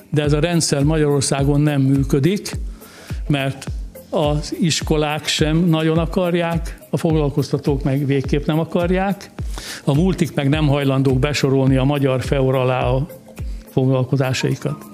De 0.10 0.24
ez 0.24 0.34
a 0.34 0.40
rendszer 0.40 0.84
Magyarországon 0.84 1.62
nem 1.62 1.82
működik, 1.82 2.52
mert 3.28 3.66
az 4.12 4.56
iskolák 4.60 5.28
sem 5.28 5.58
nagyon 5.58 5.98
akarják, 5.98 6.80
a 6.90 6.98
foglalkoztatók 6.98 7.84
meg 7.84 8.06
végképp 8.06 8.46
nem 8.46 8.60
akarják, 8.60 9.32
a 9.84 9.94
multik 9.94 10.34
meg 10.34 10.50
nem 10.50 10.68
hajlandók 10.68 11.20
besorolni 11.20 11.78
a 11.78 11.84
magyar 11.84 12.22
feor 12.22 12.56
alá 12.56 12.86
a 12.86 13.08
foglalkozásaikat. 13.70 14.86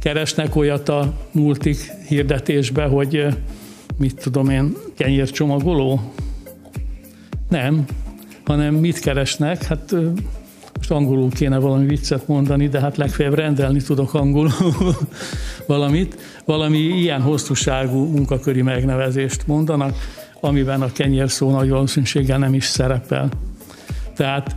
keresnek 0.00 0.56
olyat 0.56 0.88
a 0.88 1.12
multik 1.32 1.92
hirdetésbe, 2.08 2.84
hogy 2.84 3.26
mit 3.98 4.20
tudom 4.22 4.48
én, 4.48 4.76
kenyércsomagoló? 4.96 6.12
Nem, 7.48 7.84
hanem 8.44 8.74
mit 8.74 8.98
keresnek? 8.98 9.64
Hát 9.64 9.94
most 10.88 11.02
angolul 11.02 11.30
kéne 11.30 11.58
valami 11.58 11.86
viccet 11.86 12.28
mondani, 12.28 12.68
de 12.68 12.80
hát 12.80 12.96
legfeljebb 12.96 13.34
rendelni 13.34 13.82
tudok 13.82 14.14
angolul 14.14 14.50
valamit. 15.66 16.16
Valami 16.44 16.78
ilyen 16.78 17.20
hosszúságú 17.20 18.04
munkaköri 18.04 18.62
megnevezést 18.62 19.46
mondanak, 19.46 19.94
amiben 20.40 20.82
a 20.82 20.92
kenyér 20.92 21.30
szó 21.30 21.50
nagy 21.50 21.68
valószínűséggel 21.68 22.38
nem 22.38 22.54
is 22.54 22.64
szerepel. 22.64 23.28
Tehát 24.14 24.56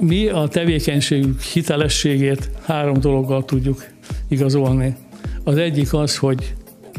mi 0.00 0.28
a 0.28 0.48
tevékenységük 0.48 1.40
hitelességét 1.40 2.50
három 2.64 3.00
dologgal 3.00 3.44
tudjuk 3.44 3.84
igazolni. 4.28 4.96
Az 5.44 5.56
egyik 5.56 5.94
az, 5.94 6.16
hogy 6.16 6.54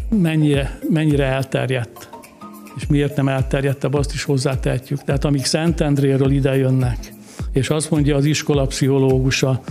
mennyire, 0.09 0.79
mennyire 0.89 1.25
elterjedt, 1.25 2.09
és 2.75 2.87
miért 2.87 3.15
nem 3.15 3.27
elterjedtebb, 3.27 3.93
azt 3.93 4.13
is 4.13 4.23
hozzátehetjük. 4.23 5.03
Tehát 5.03 5.25
amíg 5.25 5.45
Szentendréről 5.45 6.31
ide 6.31 6.55
jönnek, 6.55 7.15
és 7.57 7.69
azt 7.69 7.91
mondja 7.91 8.15
az 8.15 8.25
iskola 8.25 8.65
pszichológusa 8.65 9.61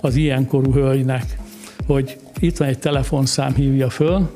az 0.00 0.16
ilyenkorú 0.16 0.72
hölgynek, 0.72 1.38
hogy 1.86 2.16
itt 2.40 2.56
van 2.56 2.68
egy 2.68 2.78
telefonszám, 2.78 3.54
hívja 3.54 3.90
föl, 3.90 4.30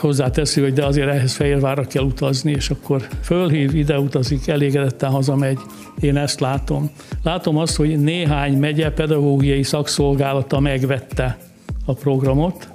hozzáteszi, 0.00 0.60
hogy 0.60 0.72
de 0.72 0.84
azért 0.84 1.08
ehhez 1.08 1.32
Fehérvárra 1.32 1.86
kell 1.86 2.02
utazni, 2.02 2.50
és 2.50 2.70
akkor 2.70 3.08
fölhív, 3.22 3.74
ide 3.74 3.98
utazik, 3.98 4.48
elégedetten 4.48 5.10
hazamegy. 5.10 5.58
Én 6.00 6.16
ezt 6.16 6.40
látom. 6.40 6.90
Látom 7.22 7.56
azt, 7.56 7.76
hogy 7.76 8.00
néhány 8.00 8.58
megye 8.58 8.90
pedagógiai 8.90 9.62
szakszolgálata 9.62 10.60
megvette 10.60 11.38
a 11.84 11.92
programot. 11.92 12.68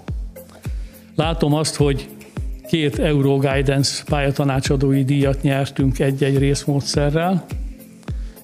Látom 1.15 1.53
azt, 1.53 1.75
hogy 1.75 2.10
két 2.67 2.99
Euro 2.99 3.38
Guidance 3.38 4.03
pályatanácsadói 4.05 5.03
díjat 5.03 5.41
nyertünk 5.41 5.99
egy-egy 5.99 6.38
részmódszerrel, 6.38 7.45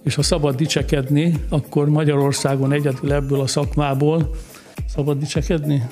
és 0.05 0.15
ha 0.15 0.21
szabad 0.21 0.55
dicsekedni, 0.55 1.33
akkor 1.49 1.89
Magyarországon 1.89 2.71
egyedül 2.71 3.13
ebből 3.13 3.39
a 3.39 3.47
szakmából 3.47 4.29
szabad 4.87 5.17
dicsekedni? 5.17 5.83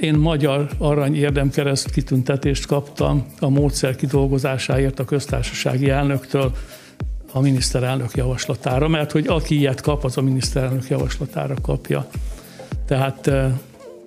Én 0.00 0.14
magyar 0.14 0.68
arany 0.78 1.16
érdemkereszt 1.16 1.90
kitüntetést 1.90 2.66
kaptam 2.66 3.26
a 3.40 3.48
módszer 3.48 3.96
kidolgozásáért 3.96 4.98
a 4.98 5.04
köztársasági 5.04 5.88
elnöktől 5.88 6.52
a 7.32 7.40
miniszterelnök 7.40 8.16
javaslatára, 8.16 8.88
mert 8.88 9.12
hogy 9.12 9.26
aki 9.26 9.58
ilyet 9.58 9.80
kap, 9.80 10.04
az 10.04 10.16
a 10.16 10.22
miniszterelnök 10.22 10.88
javaslatára 10.88 11.54
kapja. 11.62 12.06
Tehát 12.86 13.26
eh, 13.26 13.52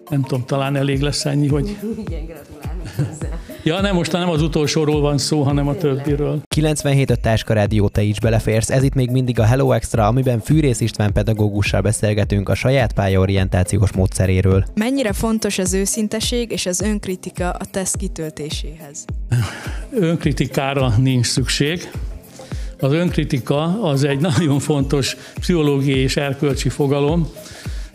nem 0.10 0.21
tudom, 0.21 0.45
talán 0.45 0.76
elég 0.76 1.02
lesz 1.02 1.26
ennyi, 1.26 1.47
hogy... 1.47 1.78
Igen, 2.06 2.26
gratulálok 2.26 2.88
hozzá. 2.95 3.28
Ja, 3.65 3.82
nem, 3.82 3.95
most 3.95 4.12
nem 4.12 4.30
az 4.30 4.41
utolsóról 4.41 5.02
van 5.02 5.17
szó, 5.17 5.41
hanem 5.41 5.67
a 5.67 5.76
többiről. 5.76 6.41
97 6.47 7.10
a 7.10 7.15
Táska 7.15 7.54
Rádió, 7.54 7.88
te 7.88 8.02
is 8.02 8.19
beleférsz. 8.19 8.69
Ez 8.69 8.84
itt 8.84 8.93
még 8.93 9.10
mindig 9.10 9.39
a 9.39 9.43
Hello 9.43 9.71
Extra, 9.71 10.08
amiben 10.08 10.39
Fűrész 10.39 10.80
István 10.80 11.13
pedagógussal 11.13 11.82
beszélgetünk 11.82 12.49
a 12.49 12.56
saját 12.56 12.93
pályaorientációs 12.93 13.91
módszeréről. 13.91 14.65
Mennyire 14.73 15.13
fontos 15.13 15.58
az 15.58 15.73
őszinteség 15.73 16.52
és 16.52 16.65
az 16.65 16.82
önkritika 16.82 17.49
a 17.49 17.65
teszt 17.71 17.97
kitöltéséhez? 17.97 19.06
Önkritikára 19.93 20.93
nincs 20.97 21.26
szükség. 21.26 21.91
Az 22.80 22.93
önkritika 22.93 23.82
az 23.84 24.04
egy 24.04 24.19
nagyon 24.19 24.60
fontos 24.60 25.17
pszichológiai 25.34 25.99
és 25.99 26.17
erkölcsi 26.17 26.69
fogalom, 26.69 27.28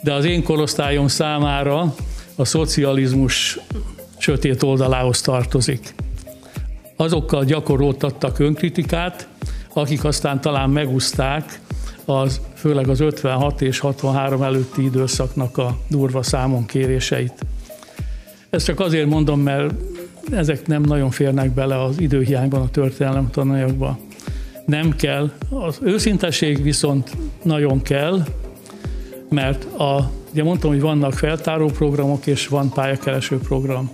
de 0.03 0.13
az 0.13 0.25
én 0.25 0.43
korosztályom 0.43 1.09
számára 1.09 1.95
a 2.37 2.45
szocializmus 2.45 3.59
sötét 4.19 4.63
oldalához 4.63 5.21
tartozik. 5.21 5.95
Azokkal 6.97 7.45
gyakoroltattak 7.45 8.39
önkritikát, 8.39 9.29
akik 9.73 10.05
aztán 10.05 10.41
talán 10.41 10.71
megúzták 10.71 11.61
az, 12.05 12.41
főleg 12.55 12.89
az 12.89 13.01
56 13.01 13.61
és 13.61 13.79
63 13.79 14.43
előtti 14.43 14.85
időszaknak 14.85 15.59
a 15.59 15.79
durva 15.89 16.23
számon 16.23 16.67
kéréseit. 16.67 17.45
Ezt 18.51 18.67
csak 18.67 18.81
azért 18.81 19.09
mondom, 19.09 19.41
mert 19.41 19.75
ezek 20.33 20.67
nem 20.67 20.83
nagyon 20.83 21.11
férnek 21.11 21.51
bele 21.51 21.83
az 21.83 22.01
időhiányban 22.01 22.61
a 22.61 22.71
történelem 22.71 23.31
tananyagba. 23.31 23.99
Nem 24.67 24.97
kell, 24.97 25.31
az 25.51 25.79
őszinteség 25.83 26.63
viszont 26.63 27.17
nagyon 27.43 27.83
kell, 27.83 28.25
mert 29.31 29.65
a, 29.65 30.11
ugye 30.33 30.43
mondtam, 30.43 30.71
hogy 30.71 30.81
vannak 30.81 31.13
feltáró 31.13 31.67
programok 31.67 32.27
és 32.27 32.49
van 32.49 32.69
pályakereső 32.69 33.39
program 33.39 33.91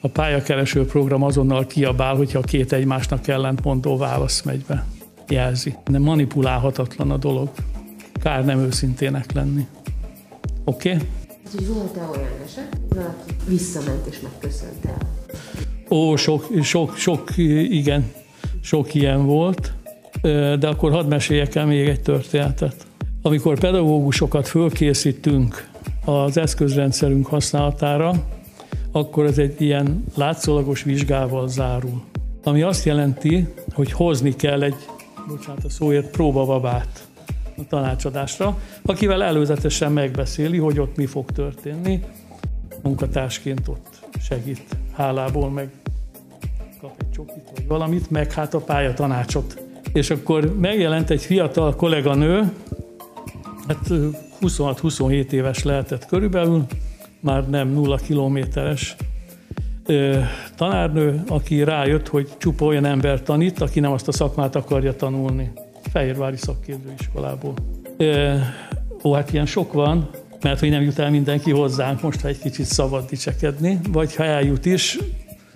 a 0.00 0.08
pályakereső 0.08 0.86
program 0.86 1.22
azonnal 1.22 1.66
kiabál, 1.66 2.14
hogyha 2.14 2.38
a 2.38 2.42
két 2.42 2.72
egymásnak 2.72 3.28
ellentmondó 3.28 3.96
válasz 3.96 4.42
megy 4.42 4.64
be. 4.66 4.84
Jelzi. 5.28 5.74
De 5.90 5.98
manipulálhatatlan 5.98 7.10
a 7.10 7.16
dolog. 7.16 7.50
Kár 8.22 8.44
nem 8.44 8.58
őszintének 8.58 9.32
lenni. 9.32 9.66
Oké? 10.64 10.92
Okay? 10.92 11.06
Volt-e 11.66 12.00
olyan 12.00 12.32
eset, 12.44 12.78
valaki 12.88 13.34
visszament 13.48 14.06
és 14.06 14.20
megköszönt 14.20 14.84
el? 14.84 14.98
Ó, 15.90 16.16
sok, 16.16 16.46
sok, 16.62 16.96
sok, 16.96 17.36
igen, 17.36 18.12
sok 18.60 18.94
ilyen 18.94 19.26
volt, 19.26 19.72
de 20.58 20.68
akkor 20.68 20.92
hadd 20.92 21.06
meséljek 21.06 21.54
el 21.54 21.66
még 21.66 21.88
egy 21.88 22.00
történetet. 22.00 22.86
Amikor 23.22 23.58
pedagógusokat 23.58 24.48
fölkészítünk 24.48 25.68
az 26.04 26.36
eszközrendszerünk 26.36 27.26
használatára, 27.26 28.12
akkor 28.92 29.24
ez 29.24 29.38
egy 29.38 29.60
ilyen 29.60 30.04
látszólagos 30.14 30.82
vizsgával 30.82 31.48
zárul. 31.48 32.02
Ami 32.44 32.62
azt 32.62 32.84
jelenti, 32.84 33.48
hogy 33.74 33.92
hozni 33.92 34.36
kell 34.36 34.62
egy, 34.62 34.74
bocsánat 35.28 35.64
a 35.64 35.70
szóért, 35.70 36.10
próbavabát 36.10 37.06
a 37.56 37.66
tanácsadásra, 37.68 38.58
akivel 38.82 39.22
előzetesen 39.22 39.92
megbeszéli, 39.92 40.58
hogy 40.58 40.78
ott 40.78 40.96
mi 40.96 41.06
fog 41.06 41.30
történni. 41.30 42.04
Munkatársként 42.82 43.68
ott 43.68 44.06
segít 44.22 44.76
hálából, 44.92 45.50
meg 45.50 45.70
kap 46.80 46.94
egy 46.98 47.10
csokit 47.10 47.50
vagy 47.54 47.66
valamit, 47.66 48.10
meg 48.10 48.32
hát 48.32 48.54
a 48.54 48.58
pályatanácsot. 48.58 49.62
És 49.92 50.10
akkor 50.10 50.58
megjelent 50.58 51.10
egy 51.10 51.22
fiatal 51.22 51.74
kolléganő, 51.76 52.52
hát 53.68 53.90
26-27 54.40 55.30
éves 55.30 55.62
lehetett 55.62 56.06
körülbelül, 56.06 56.66
már 57.20 57.48
nem 57.48 57.68
nulla 57.68 57.96
kilométeres 57.96 58.96
tanárnő, 60.56 61.22
aki 61.28 61.64
rájött, 61.64 62.08
hogy 62.08 62.28
csupa 62.38 62.64
olyan 62.64 62.84
ember 62.84 63.22
tanít, 63.22 63.60
aki 63.60 63.80
nem 63.80 63.92
azt 63.92 64.08
a 64.08 64.12
szakmát 64.12 64.56
akarja 64.56 64.96
tanulni. 64.96 65.52
Fehérvári 65.92 66.36
szakképzőiskolából. 66.36 67.54
Ó, 69.02 69.12
hát 69.12 69.32
ilyen 69.32 69.46
sok 69.46 69.72
van, 69.72 70.10
mert 70.42 70.60
hogy 70.60 70.70
nem 70.70 70.82
jut 70.82 70.98
el 70.98 71.10
mindenki 71.10 71.50
hozzánk, 71.50 72.02
most 72.02 72.20
ha 72.20 72.28
egy 72.28 72.38
kicsit 72.38 72.66
szabad 72.66 73.08
dicsekedni, 73.08 73.80
vagy 73.92 74.14
ha 74.14 74.24
eljut 74.24 74.64
is, 74.64 74.98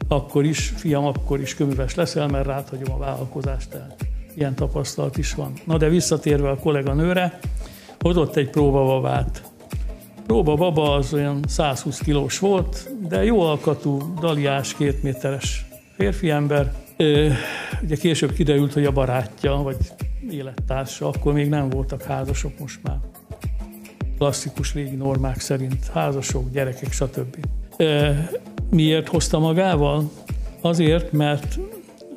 akkor 0.09 0.45
is, 0.45 0.73
fiam, 0.77 1.05
akkor 1.05 1.41
is 1.41 1.55
köműves 1.55 1.95
leszel, 1.95 2.29
mert 2.29 2.47
ráthagyom 2.47 2.93
a 2.95 2.99
vállalkozást 2.99 3.75
el. 3.75 3.95
Ilyen 4.35 4.55
tapasztalat 4.55 5.19
is 5.19 5.35
van. 5.35 5.53
Na 5.67 5.77
de 5.77 5.89
visszatérve 5.89 6.51
a 6.51 6.57
kolléganőre, 6.57 7.39
hozott 8.01 8.37
egy 8.37 8.51
próbavavát, 8.51 9.52
Próba 10.27 10.55
baba 10.55 10.95
az 10.95 11.15
olyan 11.15 11.41
120 11.47 11.99
kilós 11.99 12.39
volt, 12.39 12.89
de 13.09 13.25
jó 13.25 13.41
alkatú, 13.41 14.15
daliás, 14.21 14.75
két 14.75 15.03
méteres 15.03 15.67
férfi 15.97 16.31
ember. 16.31 16.73
Ugye 17.83 17.97
később 17.97 18.33
kiderült, 18.33 18.73
hogy 18.73 18.85
a 18.85 18.93
barátja, 18.93 19.53
vagy 19.57 19.77
élettársa, 20.31 21.09
akkor 21.09 21.33
még 21.33 21.49
nem 21.49 21.69
voltak 21.69 22.03
házasok 22.03 22.59
most 22.59 22.81
már. 22.83 22.99
Klasszikus 24.19 24.75
régi 24.75 24.97
normák 24.97 25.41
szerint 25.41 25.87
házasok, 25.93 26.51
gyerekek, 26.51 26.93
stb. 26.93 27.37
Miért 28.71 29.09
hozta 29.09 29.39
magával? 29.39 30.11
Azért, 30.61 31.13
mert 31.13 31.59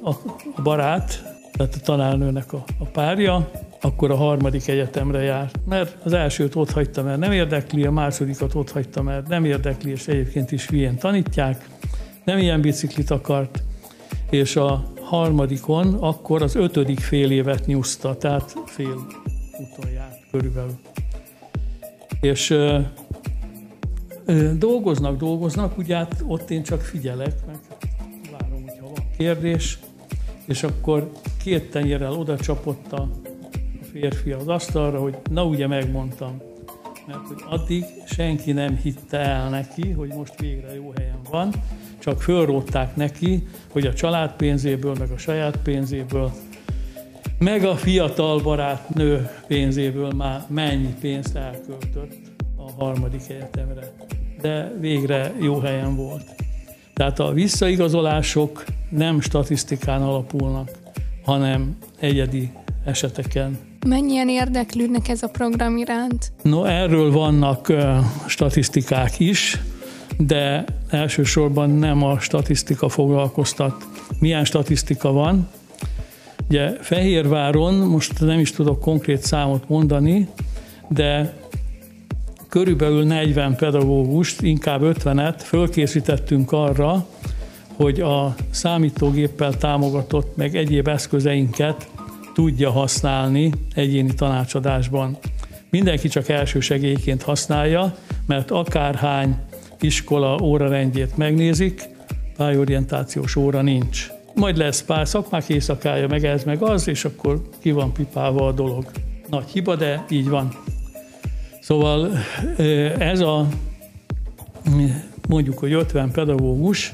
a 0.04 0.14
barát, 0.62 1.24
tehát 1.54 1.76
a 1.76 1.80
tanárnőnek 1.84 2.54
a, 2.54 2.64
a 2.80 2.86
párja 2.86 3.52
akkor 3.86 4.12
a 4.12 4.16
harmadik 4.16 4.68
egyetemre 4.68 5.22
jár. 5.22 5.52
Mert 5.70 5.98
az 6.04 6.14
elsőt 6.14 6.56
ott 6.56 6.72
hagyta, 6.72 7.04
mert 7.04 7.20
nem 7.20 7.32
érdekli, 7.32 7.86
a 7.86 7.92
másodikat 7.92 8.56
ott 8.56 8.72
hagyta, 8.72 9.02
mert 9.02 9.28
nem 9.28 9.46
érdekli, 9.46 9.92
és 9.92 10.08
egyébként 10.08 10.52
is 10.52 10.68
hülyén 10.68 10.98
tanítják, 10.98 11.70
nem 12.24 12.38
ilyen 12.38 12.62
biciklit 12.62 13.10
akart, 13.10 13.64
és 14.30 14.56
a 14.56 14.84
harmadikon 15.02 15.94
akkor 15.94 16.42
az 16.42 16.56
ötödik 16.56 17.00
fél 17.00 17.32
évet 17.32 17.66
nyúzta, 17.66 18.18
tehát 18.18 18.56
fél 18.66 19.06
úton 19.60 19.92
járt 19.92 20.20
körülbelül. 20.32 20.78
És 22.22 22.50
ö, 22.50 22.80
ö, 24.26 24.52
dolgoznak, 24.58 25.18
dolgoznak, 25.18 25.78
ugye 25.78 25.96
hát 25.96 26.24
ott 26.28 26.50
én 26.50 26.64
csak 26.64 26.82
figyelek, 26.82 27.34
meg 27.48 27.58
várom, 28.32 28.64
hogyha 28.64 28.86
van 28.86 29.08
kérdés, 29.18 29.80
és 30.46 30.64
akkor 30.64 31.12
két 31.44 31.70
tenyérrel 31.70 32.14
oda 32.14 32.38
csapott 32.38 32.92
a 32.92 33.10
férfi 34.00 34.32
az 34.32 34.48
asztalra, 34.48 35.00
hogy 35.00 35.18
na 35.32 35.46
ugye 35.46 35.68
megmondtam, 35.68 36.42
mert 37.08 37.28
hogy 37.28 37.44
addig 37.50 37.84
senki 38.06 38.52
nem 38.52 38.78
hitte 38.78 39.18
el 39.18 39.50
neki, 39.50 39.92
hogy 39.92 40.14
most 40.14 40.40
végre 40.40 40.76
jó 40.76 40.94
helyen 40.96 41.20
van, 41.30 41.54
csak 42.00 42.22
fölrótták 42.22 42.96
neki, 42.96 43.48
hogy 43.72 43.86
a 43.86 43.94
család 43.94 44.36
pénzéből, 44.36 44.96
meg 45.00 45.12
a 45.12 45.18
saját 45.18 45.58
pénzéből, 45.58 46.32
meg 47.40 47.64
a 47.64 47.76
fiatal 47.76 48.42
barátnő 48.42 49.30
pénzéből 49.48 50.12
már 50.12 50.46
mennyi 50.48 50.94
pénzt 51.00 51.36
elköltött 51.36 52.32
a 52.58 52.84
harmadik 52.84 53.30
egyetemre. 53.30 53.92
De 54.42 54.72
végre 54.80 55.34
jó 55.42 55.60
helyen 55.60 55.96
volt. 55.96 56.36
Tehát 56.94 57.20
a 57.20 57.34
visszaigazolások 57.34 58.66
nem 58.90 59.22
statisztikán 59.22 60.02
alapulnak, 60.02 60.72
hanem 61.24 61.78
egyedi 62.00 62.52
eseteken. 62.86 63.74
Mennyien 63.88 64.30
érdeklődnek 64.30 65.08
ez 65.08 65.24
a 65.24 65.28
program 65.28 65.78
iránt? 65.78 66.32
No, 66.42 66.64
erről 66.64 67.12
vannak 67.12 67.74
statisztikák 68.28 69.20
is, 69.20 69.58
de 70.18 70.66
elsősorban 70.90 71.70
nem 71.70 72.04
a 72.04 72.20
statisztika 72.20 72.90
foglalkoztat. 72.90 73.88
Milyen 74.20 74.46
statisztika 74.46 75.12
van? 75.12 75.48
Ugye 76.50 76.70
Fehérváron, 76.82 77.74
most 77.74 78.20
nem 78.20 78.40
is 78.40 78.52
tudok 78.52 78.80
konkrét 78.80 79.22
számot 79.22 79.70
mondani, 79.70 80.28
de 80.88 81.34
körülbelül 82.50 83.04
40 83.04 83.56
pedagógust, 83.56 84.42
inkább 84.42 84.82
50-et 84.84 85.36
fölkészítettünk 85.38 86.52
arra, 86.52 87.06
hogy 87.76 88.00
a 88.00 88.36
számítógéppel 88.50 89.58
támogatott 89.58 90.36
meg 90.36 90.56
egyéb 90.56 90.88
eszközeinket 90.88 91.88
tudja 92.36 92.72
használni 92.72 93.52
egyéni 93.74 94.14
tanácsadásban. 94.14 95.18
Mindenki 95.70 96.08
csak 96.08 96.30
elsősegélyként 96.30 97.24
használja, 97.24 97.96
mert 98.26 98.52
akárhány 98.52 99.36
iskola 99.80 100.38
órarendjét 100.42 101.18
megnézik, 101.18 101.84
pályorientációs 102.38 103.36
óra 103.36 103.62
nincs. 103.62 104.08
Majd 104.34 104.58
lesz 104.58 104.84
pár 104.84 105.08
szakmák 105.08 105.50
éjszakája, 105.50 106.08
meg 106.08 106.26
ez, 106.26 106.44
meg 106.44 106.62
az, 106.62 106.88
és 106.88 107.06
akkor 107.06 107.42
ki 107.60 107.72
van 107.72 107.94
pipálva 107.94 108.48
a 108.48 108.52
dolog. 108.52 108.86
Nagy 109.30 109.48
hiba, 109.48 109.76
de 109.76 110.06
így 110.10 110.30
van. 110.30 110.58
Szóval 111.62 112.12
ez 112.98 113.20
a 113.20 113.48
mondjuk, 115.28 115.58
hogy 115.58 115.74
50 115.74 116.12
pedagógus, 116.12 116.92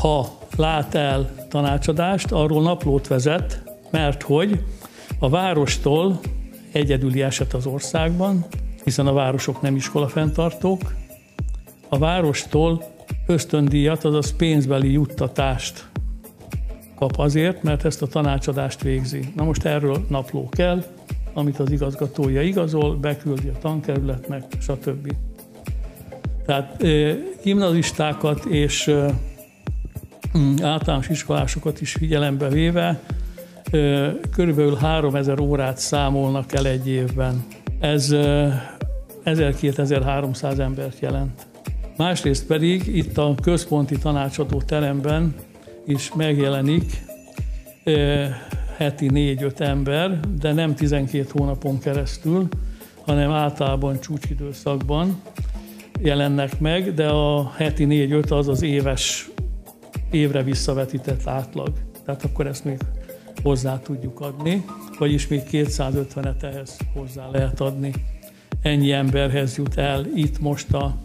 ha 0.00 0.38
lát 0.56 0.94
el 0.94 1.43
tanácsadást, 1.54 2.32
arról 2.32 2.62
naplót 2.62 3.06
vezet, 3.06 3.62
mert 3.90 4.22
hogy 4.22 4.60
a 5.18 5.28
várostól 5.28 6.20
egyedüli 6.72 7.22
eset 7.22 7.54
az 7.54 7.66
országban, 7.66 8.44
hiszen 8.84 9.06
a 9.06 9.12
városok 9.12 9.60
nem 9.60 9.76
iskola 9.76 10.08
fenntartók, 10.08 10.94
a 11.88 11.98
várostól 11.98 12.84
ösztöndíjat, 13.26 14.04
azaz 14.04 14.36
pénzbeli 14.36 14.92
juttatást 14.92 15.88
kap 16.94 17.18
azért, 17.18 17.62
mert 17.62 17.84
ezt 17.84 18.02
a 18.02 18.06
tanácsadást 18.06 18.82
végzi. 18.82 19.32
Na 19.36 19.44
most 19.44 19.64
erről 19.64 20.04
napló 20.08 20.48
kell, 20.48 20.84
amit 21.32 21.58
az 21.58 21.70
igazgatója 21.70 22.42
igazol, 22.42 22.96
beküldi 22.96 23.48
a 23.48 23.58
tankerületnek, 23.58 24.42
stb. 24.60 25.14
Tehát 26.46 26.84
gimnazistákat 27.42 28.44
és 28.44 28.94
általános 30.62 31.08
iskolásokat 31.08 31.80
is 31.80 31.92
figyelembe 31.92 32.48
véve 32.48 33.00
körülbelül 34.32 34.74
3000 34.74 35.40
órát 35.40 35.78
számolnak 35.78 36.52
el 36.52 36.66
egy 36.66 36.88
évben. 36.88 37.44
Ez 37.80 38.08
1200-1300 39.24 40.58
embert 40.58 40.98
jelent. 41.00 41.46
Másrészt 41.96 42.46
pedig 42.46 42.96
itt 42.96 43.18
a 43.18 43.34
központi 43.42 43.98
tanácsadó 43.98 44.62
teremben 44.62 45.34
is 45.86 46.14
megjelenik 46.14 47.02
heti 48.76 49.10
4-5 49.12 49.60
ember, 49.60 50.20
de 50.40 50.52
nem 50.52 50.74
12 50.74 51.26
hónapon 51.32 51.78
keresztül, 51.78 52.48
hanem 53.04 53.30
általában 53.30 54.00
csúcsidőszakban 54.00 55.20
jelennek 56.00 56.60
meg, 56.60 56.94
de 56.94 57.08
a 57.08 57.52
heti 57.56 57.86
4-5 57.88 58.30
az 58.30 58.48
az 58.48 58.62
éves, 58.62 59.28
évre 60.14 60.42
visszavetített 60.42 61.26
átlag. 61.26 61.72
Tehát 62.04 62.24
akkor 62.24 62.46
ezt 62.46 62.64
még 62.64 62.78
hozzá 63.42 63.78
tudjuk 63.78 64.20
adni, 64.20 64.64
vagyis 64.98 65.28
még 65.28 65.42
250-et 65.50 66.42
ehhez 66.42 66.76
hozzá 66.94 67.30
lehet 67.30 67.60
adni. 67.60 67.92
Ennyi 68.62 68.92
emberhez 68.92 69.56
jut 69.56 69.76
el 69.76 70.06
itt 70.14 70.40
most 70.40 70.72
a 70.72 70.96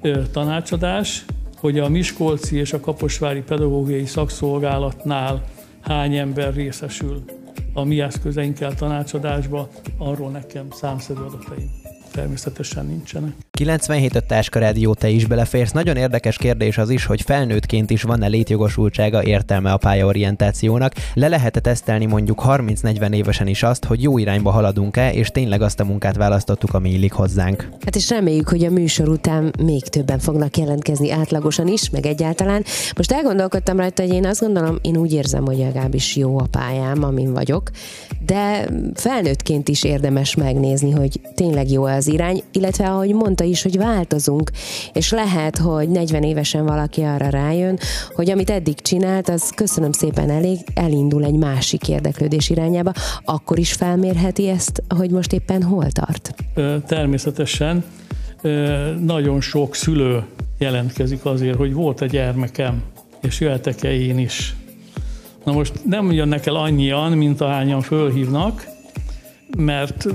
ö, 0.00 0.22
tanácsadás, 0.32 1.24
hogy 1.56 1.78
a 1.78 1.88
Miskolci 1.88 2.56
és 2.56 2.72
a 2.72 2.80
Kaposvári 2.80 3.40
Pedagógiai 3.40 4.06
Szakszolgálatnál 4.06 5.44
hány 5.80 6.16
ember 6.16 6.54
részesül 6.54 7.24
a 7.72 7.84
mi 7.84 8.00
eszközeinkkel 8.00 8.74
tanácsadásba, 8.74 9.68
arról 9.98 10.30
nekem 10.30 10.66
számszerű 10.70 11.20
adataim 11.20 11.70
természetesen 12.14 12.86
nincsenek. 12.86 13.43
97 13.54 14.14
öt 14.14 14.24
Táska 14.24 14.58
Rádió, 14.58 14.94
te 14.94 15.08
is 15.08 15.26
beleférsz. 15.26 15.70
Nagyon 15.70 15.96
érdekes 15.96 16.36
kérdés 16.36 16.78
az 16.78 16.90
is, 16.90 17.04
hogy 17.04 17.22
felnőttként 17.22 17.90
is 17.90 18.02
van-e 18.02 18.26
létjogosultsága 18.26 19.24
értelme 19.24 19.72
a 19.72 19.76
pályaorientációnak. 19.76 20.92
Le 21.14 21.28
lehet 21.28 21.62
tesztelni 21.62 22.06
mondjuk 22.06 22.42
30-40 22.46 23.14
évesen 23.14 23.46
is 23.46 23.62
azt, 23.62 23.84
hogy 23.84 24.02
jó 24.02 24.18
irányba 24.18 24.50
haladunk-e, 24.50 25.12
és 25.12 25.28
tényleg 25.28 25.62
azt 25.62 25.80
a 25.80 25.84
munkát 25.84 26.16
választottuk, 26.16 26.74
ami 26.74 26.90
illik 26.90 27.12
hozzánk. 27.12 27.68
Hát 27.84 27.96
és 27.96 28.10
reméljük, 28.10 28.48
hogy 28.48 28.64
a 28.64 28.70
műsor 28.70 29.08
után 29.08 29.52
még 29.62 29.82
többen 29.82 30.18
fognak 30.18 30.56
jelentkezni 30.56 31.10
átlagosan 31.10 31.68
is, 31.68 31.90
meg 31.90 32.06
egyáltalán. 32.06 32.64
Most 32.96 33.12
elgondolkodtam 33.12 33.76
rajta, 33.76 34.02
hogy 34.02 34.12
én 34.12 34.26
azt 34.26 34.40
gondolom, 34.40 34.78
én 34.82 34.96
úgy 34.96 35.12
érzem, 35.12 35.44
hogy 35.44 35.58
legalábbis 35.58 36.16
jó 36.16 36.38
a 36.38 36.46
pályám, 36.50 37.04
amin 37.04 37.32
vagyok, 37.32 37.70
de 38.26 38.68
felnőttként 38.94 39.68
is 39.68 39.84
érdemes 39.84 40.34
megnézni, 40.34 40.90
hogy 40.90 41.20
tényleg 41.34 41.70
jó 41.70 41.84
az 41.84 42.06
irány, 42.06 42.42
illetve 42.52 42.88
ahogy 42.88 43.14
mondta 43.14 43.42
is, 43.44 43.62
hogy 43.62 43.76
változunk, 43.76 44.50
és 44.92 45.10
lehet, 45.10 45.58
hogy 45.58 45.88
40 45.88 46.22
évesen 46.22 46.64
valaki 46.64 47.02
arra 47.02 47.28
rájön, 47.28 47.78
hogy 48.14 48.30
amit 48.30 48.50
eddig 48.50 48.80
csinált, 48.80 49.28
az 49.28 49.50
köszönöm 49.50 49.92
szépen 49.92 50.30
elég, 50.30 50.58
elindul 50.74 51.24
egy 51.24 51.36
másik 51.36 51.88
érdeklődés 51.88 52.50
irányába, 52.50 52.92
akkor 53.24 53.58
is 53.58 53.72
felmérheti 53.72 54.48
ezt, 54.48 54.82
hogy 54.88 55.10
most 55.10 55.32
éppen 55.32 55.62
hol 55.62 55.90
tart? 55.90 56.34
Természetesen 56.86 57.84
nagyon 59.00 59.40
sok 59.40 59.74
szülő 59.74 60.24
jelentkezik 60.58 61.24
azért, 61.24 61.56
hogy 61.56 61.72
volt 61.72 62.00
a 62.00 62.06
gyermekem, 62.06 62.82
és 63.22 63.40
jöhetek-e 63.40 63.92
én 63.92 64.18
is. 64.18 64.56
Na 65.44 65.52
most 65.52 65.72
nem 65.84 66.12
jönnek 66.12 66.46
el 66.46 66.54
annyian, 66.54 67.12
mint 67.12 67.40
ahányan 67.40 67.80
fölhívnak, 67.80 68.66
mert 69.56 70.06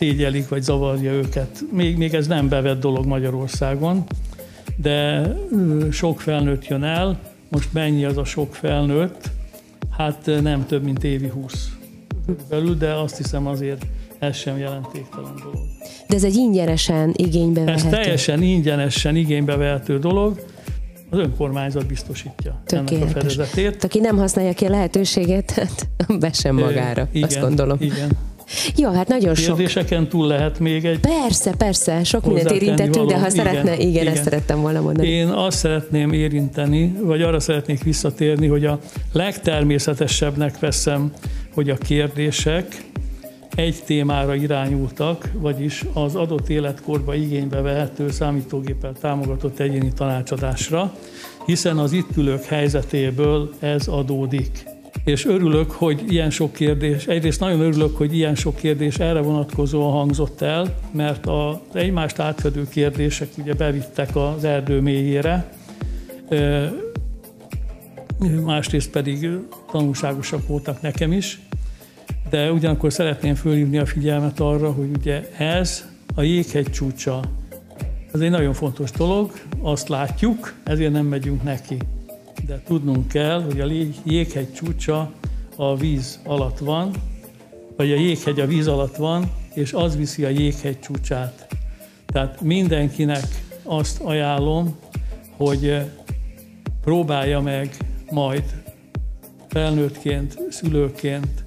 szégyelik 0.00 0.48
vagy 0.48 0.62
zavarja 0.62 1.12
őket. 1.12 1.64
Még, 1.72 1.96
még 1.96 2.14
ez 2.14 2.26
nem 2.26 2.48
bevett 2.48 2.80
dolog 2.80 3.06
Magyarországon, 3.06 4.04
de 4.76 5.22
sok 5.90 6.20
felnőtt 6.20 6.66
jön 6.66 6.82
el. 6.82 7.18
Most 7.48 7.72
mennyi 7.72 8.04
az 8.04 8.16
a 8.16 8.24
sok 8.24 8.54
felnőtt? 8.54 9.30
Hát 9.96 10.30
nem 10.42 10.66
több, 10.66 10.84
mint 10.84 11.04
évi 11.04 11.28
20 11.28 11.68
belül, 12.48 12.74
de 12.74 12.92
azt 12.92 13.16
hiszem 13.16 13.46
azért 13.46 13.86
ez 14.18 14.36
sem 14.36 14.58
jelentéktelen 14.58 15.34
dolog. 15.42 15.66
De 16.08 16.16
ez 16.16 16.24
egy 16.24 16.36
ingyenesen 16.36 17.12
igénybe 17.16 17.64
vehető? 17.64 17.86
Ez 17.86 17.92
teljesen 17.92 18.42
ingyenesen 18.42 19.16
igénybe 19.16 19.56
vehető 19.56 19.98
dolog. 19.98 20.44
Az 21.10 21.18
önkormányzat 21.18 21.86
biztosítja 21.86 22.62
Tökéletes. 22.64 23.00
ennek 23.00 23.16
a 23.16 23.20
fedezetét. 23.20 23.84
Aki 23.84 24.00
nem 24.00 24.16
használja 24.16 24.52
ki 24.52 24.64
a 24.64 24.70
lehetőséget, 24.70 25.50
hát 25.50 25.88
be 26.18 26.32
sem 26.32 26.54
magára, 26.54 27.08
igen, 27.12 27.28
azt 27.28 27.40
gondolom. 27.40 27.76
Igen. 27.80 28.28
Jó, 28.76 28.90
hát 28.90 29.08
nagyon 29.08 29.34
sok. 29.34 29.56
Kérdéseken 29.56 30.08
túl 30.08 30.26
lehet 30.26 30.58
még 30.58 30.84
egy... 30.84 31.00
Persze, 31.00 31.54
persze, 31.56 32.04
sok 32.04 32.26
mindent 32.26 32.50
érintettünk, 32.50 33.08
de 33.08 33.14
ha 33.14 33.18
igen, 33.18 33.30
szeretne, 33.30 33.74
igen, 33.74 33.88
igen, 33.88 34.06
ezt 34.06 34.22
szerettem 34.22 34.60
volna 34.60 34.80
mondani. 34.80 35.08
Én 35.08 35.28
azt 35.28 35.58
szeretném 35.58 36.12
érinteni, 36.12 36.96
vagy 37.02 37.22
arra 37.22 37.40
szeretnék 37.40 37.82
visszatérni, 37.82 38.46
hogy 38.46 38.64
a 38.64 38.78
legtermészetesebbnek 39.12 40.58
veszem, 40.58 41.12
hogy 41.54 41.70
a 41.70 41.76
kérdések 41.76 42.88
egy 43.54 43.82
témára 43.84 44.34
irányultak, 44.34 45.30
vagyis 45.34 45.84
az 45.92 46.14
adott 46.14 46.48
életkorba 46.48 47.14
igénybe 47.14 47.60
vehető 47.60 48.10
számítógéppel 48.10 48.92
támogatott 49.00 49.58
egyéni 49.58 49.92
tanácsadásra, 49.92 50.94
hiszen 51.46 51.78
az 51.78 51.92
itt 51.92 52.16
ülők 52.16 52.44
helyzetéből 52.44 53.50
ez 53.58 53.86
adódik 53.86 54.69
és 55.04 55.26
örülök, 55.26 55.70
hogy 55.70 56.12
ilyen 56.12 56.30
sok 56.30 56.52
kérdés, 56.52 57.06
egyrészt 57.06 57.40
nagyon 57.40 57.60
örülök, 57.60 57.96
hogy 57.96 58.16
ilyen 58.16 58.34
sok 58.34 58.56
kérdés 58.56 58.98
erre 58.98 59.20
vonatkozóan 59.20 59.92
hangzott 59.92 60.40
el, 60.40 60.74
mert 60.92 61.26
az 61.26 61.56
egymást 61.72 62.18
átfedő 62.18 62.68
kérdések 62.68 63.28
ugye 63.38 63.54
bevittek 63.54 64.16
az 64.16 64.44
erdő 64.44 64.80
mélyére, 64.80 65.52
másrészt 68.44 68.90
pedig 68.90 69.28
tanulságosak 69.70 70.46
voltak 70.46 70.80
nekem 70.80 71.12
is, 71.12 71.40
de 72.30 72.52
ugyanakkor 72.52 72.92
szeretném 72.92 73.34
fölhívni 73.34 73.78
a 73.78 73.86
figyelmet 73.86 74.40
arra, 74.40 74.72
hogy 74.72 74.90
ugye 74.98 75.28
ez 75.36 75.88
a 76.14 76.22
jéghegy 76.22 76.70
csúcsa, 76.70 77.20
ez 78.12 78.20
egy 78.20 78.30
nagyon 78.30 78.52
fontos 78.52 78.90
dolog, 78.90 79.32
azt 79.60 79.88
látjuk, 79.88 80.54
ezért 80.64 80.92
nem 80.92 81.06
megyünk 81.06 81.42
neki. 81.42 81.76
De 82.46 82.62
tudnunk 82.66 83.08
kell, 83.08 83.42
hogy 83.42 83.60
a 83.60 83.66
jéghegy 84.04 84.52
csúcsa 84.52 85.12
a 85.56 85.76
víz 85.76 86.20
alatt 86.24 86.58
van, 86.58 86.90
vagy 87.76 87.92
a 87.92 87.96
jéghegy 87.96 88.40
a 88.40 88.46
víz 88.46 88.66
alatt 88.66 88.96
van, 88.96 89.30
és 89.54 89.72
az 89.72 89.96
viszi 89.96 90.24
a 90.24 90.28
jéghegy 90.28 90.80
csúcsát. 90.80 91.46
Tehát 92.06 92.40
mindenkinek 92.40 93.24
azt 93.62 94.00
ajánlom, 94.00 94.76
hogy 95.36 95.76
próbálja 96.80 97.40
meg 97.40 97.76
majd 98.10 98.44
felnőttként, 99.48 100.38
szülőként, 100.50 101.44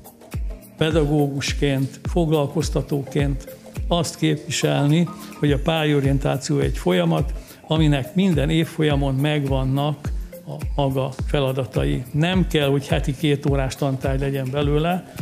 pedagógusként, 0.77 1.99
foglalkoztatóként 2.03 3.57
azt 3.87 4.15
képviselni, 4.15 5.07
hogy 5.39 5.51
a 5.51 5.59
pályorientáció 5.59 6.59
egy 6.59 6.77
folyamat, 6.77 7.33
aminek 7.67 8.15
minden 8.15 8.49
évfolyamon 8.49 9.15
megvannak 9.15 10.11
a 10.47 10.55
maga 10.75 11.11
feladatai. 11.25 12.03
Nem 12.11 12.47
kell, 12.47 12.69
hogy 12.69 12.87
heti 12.87 13.15
két 13.15 13.45
órás 13.45 13.75
tantárgy 13.75 14.19
legyen 14.19 14.47
belőle, 14.51 15.13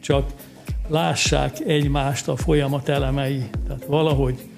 csak 0.00 0.30
lássák 0.88 1.60
egymást 1.60 2.28
a 2.28 2.36
folyamat 2.36 2.88
elemei. 2.88 3.42
Tehát 3.66 3.84
valahogy 3.84 4.48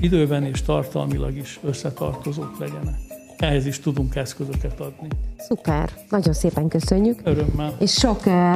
időben 0.00 0.44
és 0.44 0.62
tartalmilag 0.62 1.36
is 1.36 1.60
összetartozók 1.62 2.58
legyenek. 2.58 2.98
Ehhez 3.38 3.66
is 3.66 3.80
tudunk 3.80 4.16
eszközöket 4.16 4.80
adni. 4.80 5.08
Szuper, 5.38 5.90
nagyon 6.08 6.32
szépen 6.32 6.68
köszönjük. 6.68 7.20
Örömmel. 7.24 7.74
És 7.78 7.92
sok 7.92 8.26
uh, 8.26 8.54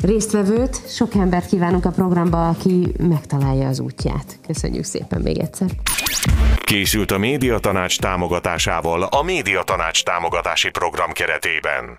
résztvevőt, 0.00 0.88
sok 0.88 1.14
embert 1.14 1.46
kívánunk 1.46 1.84
a 1.84 1.90
programba, 1.90 2.48
aki 2.48 2.92
megtalálja 2.98 3.68
az 3.68 3.80
útját. 3.80 4.38
Köszönjük 4.46 4.84
szépen 4.84 5.20
még 5.20 5.38
egyszer. 5.38 5.70
Készült 6.68 7.10
a 7.10 7.18
Média 7.18 7.58
Tanács 7.58 7.98
támogatásával 7.98 9.02
a 9.02 9.22
Média 9.22 9.62
Tanács 9.62 10.02
támogatási 10.02 10.70
program 10.70 11.12
keretében. 11.12 11.96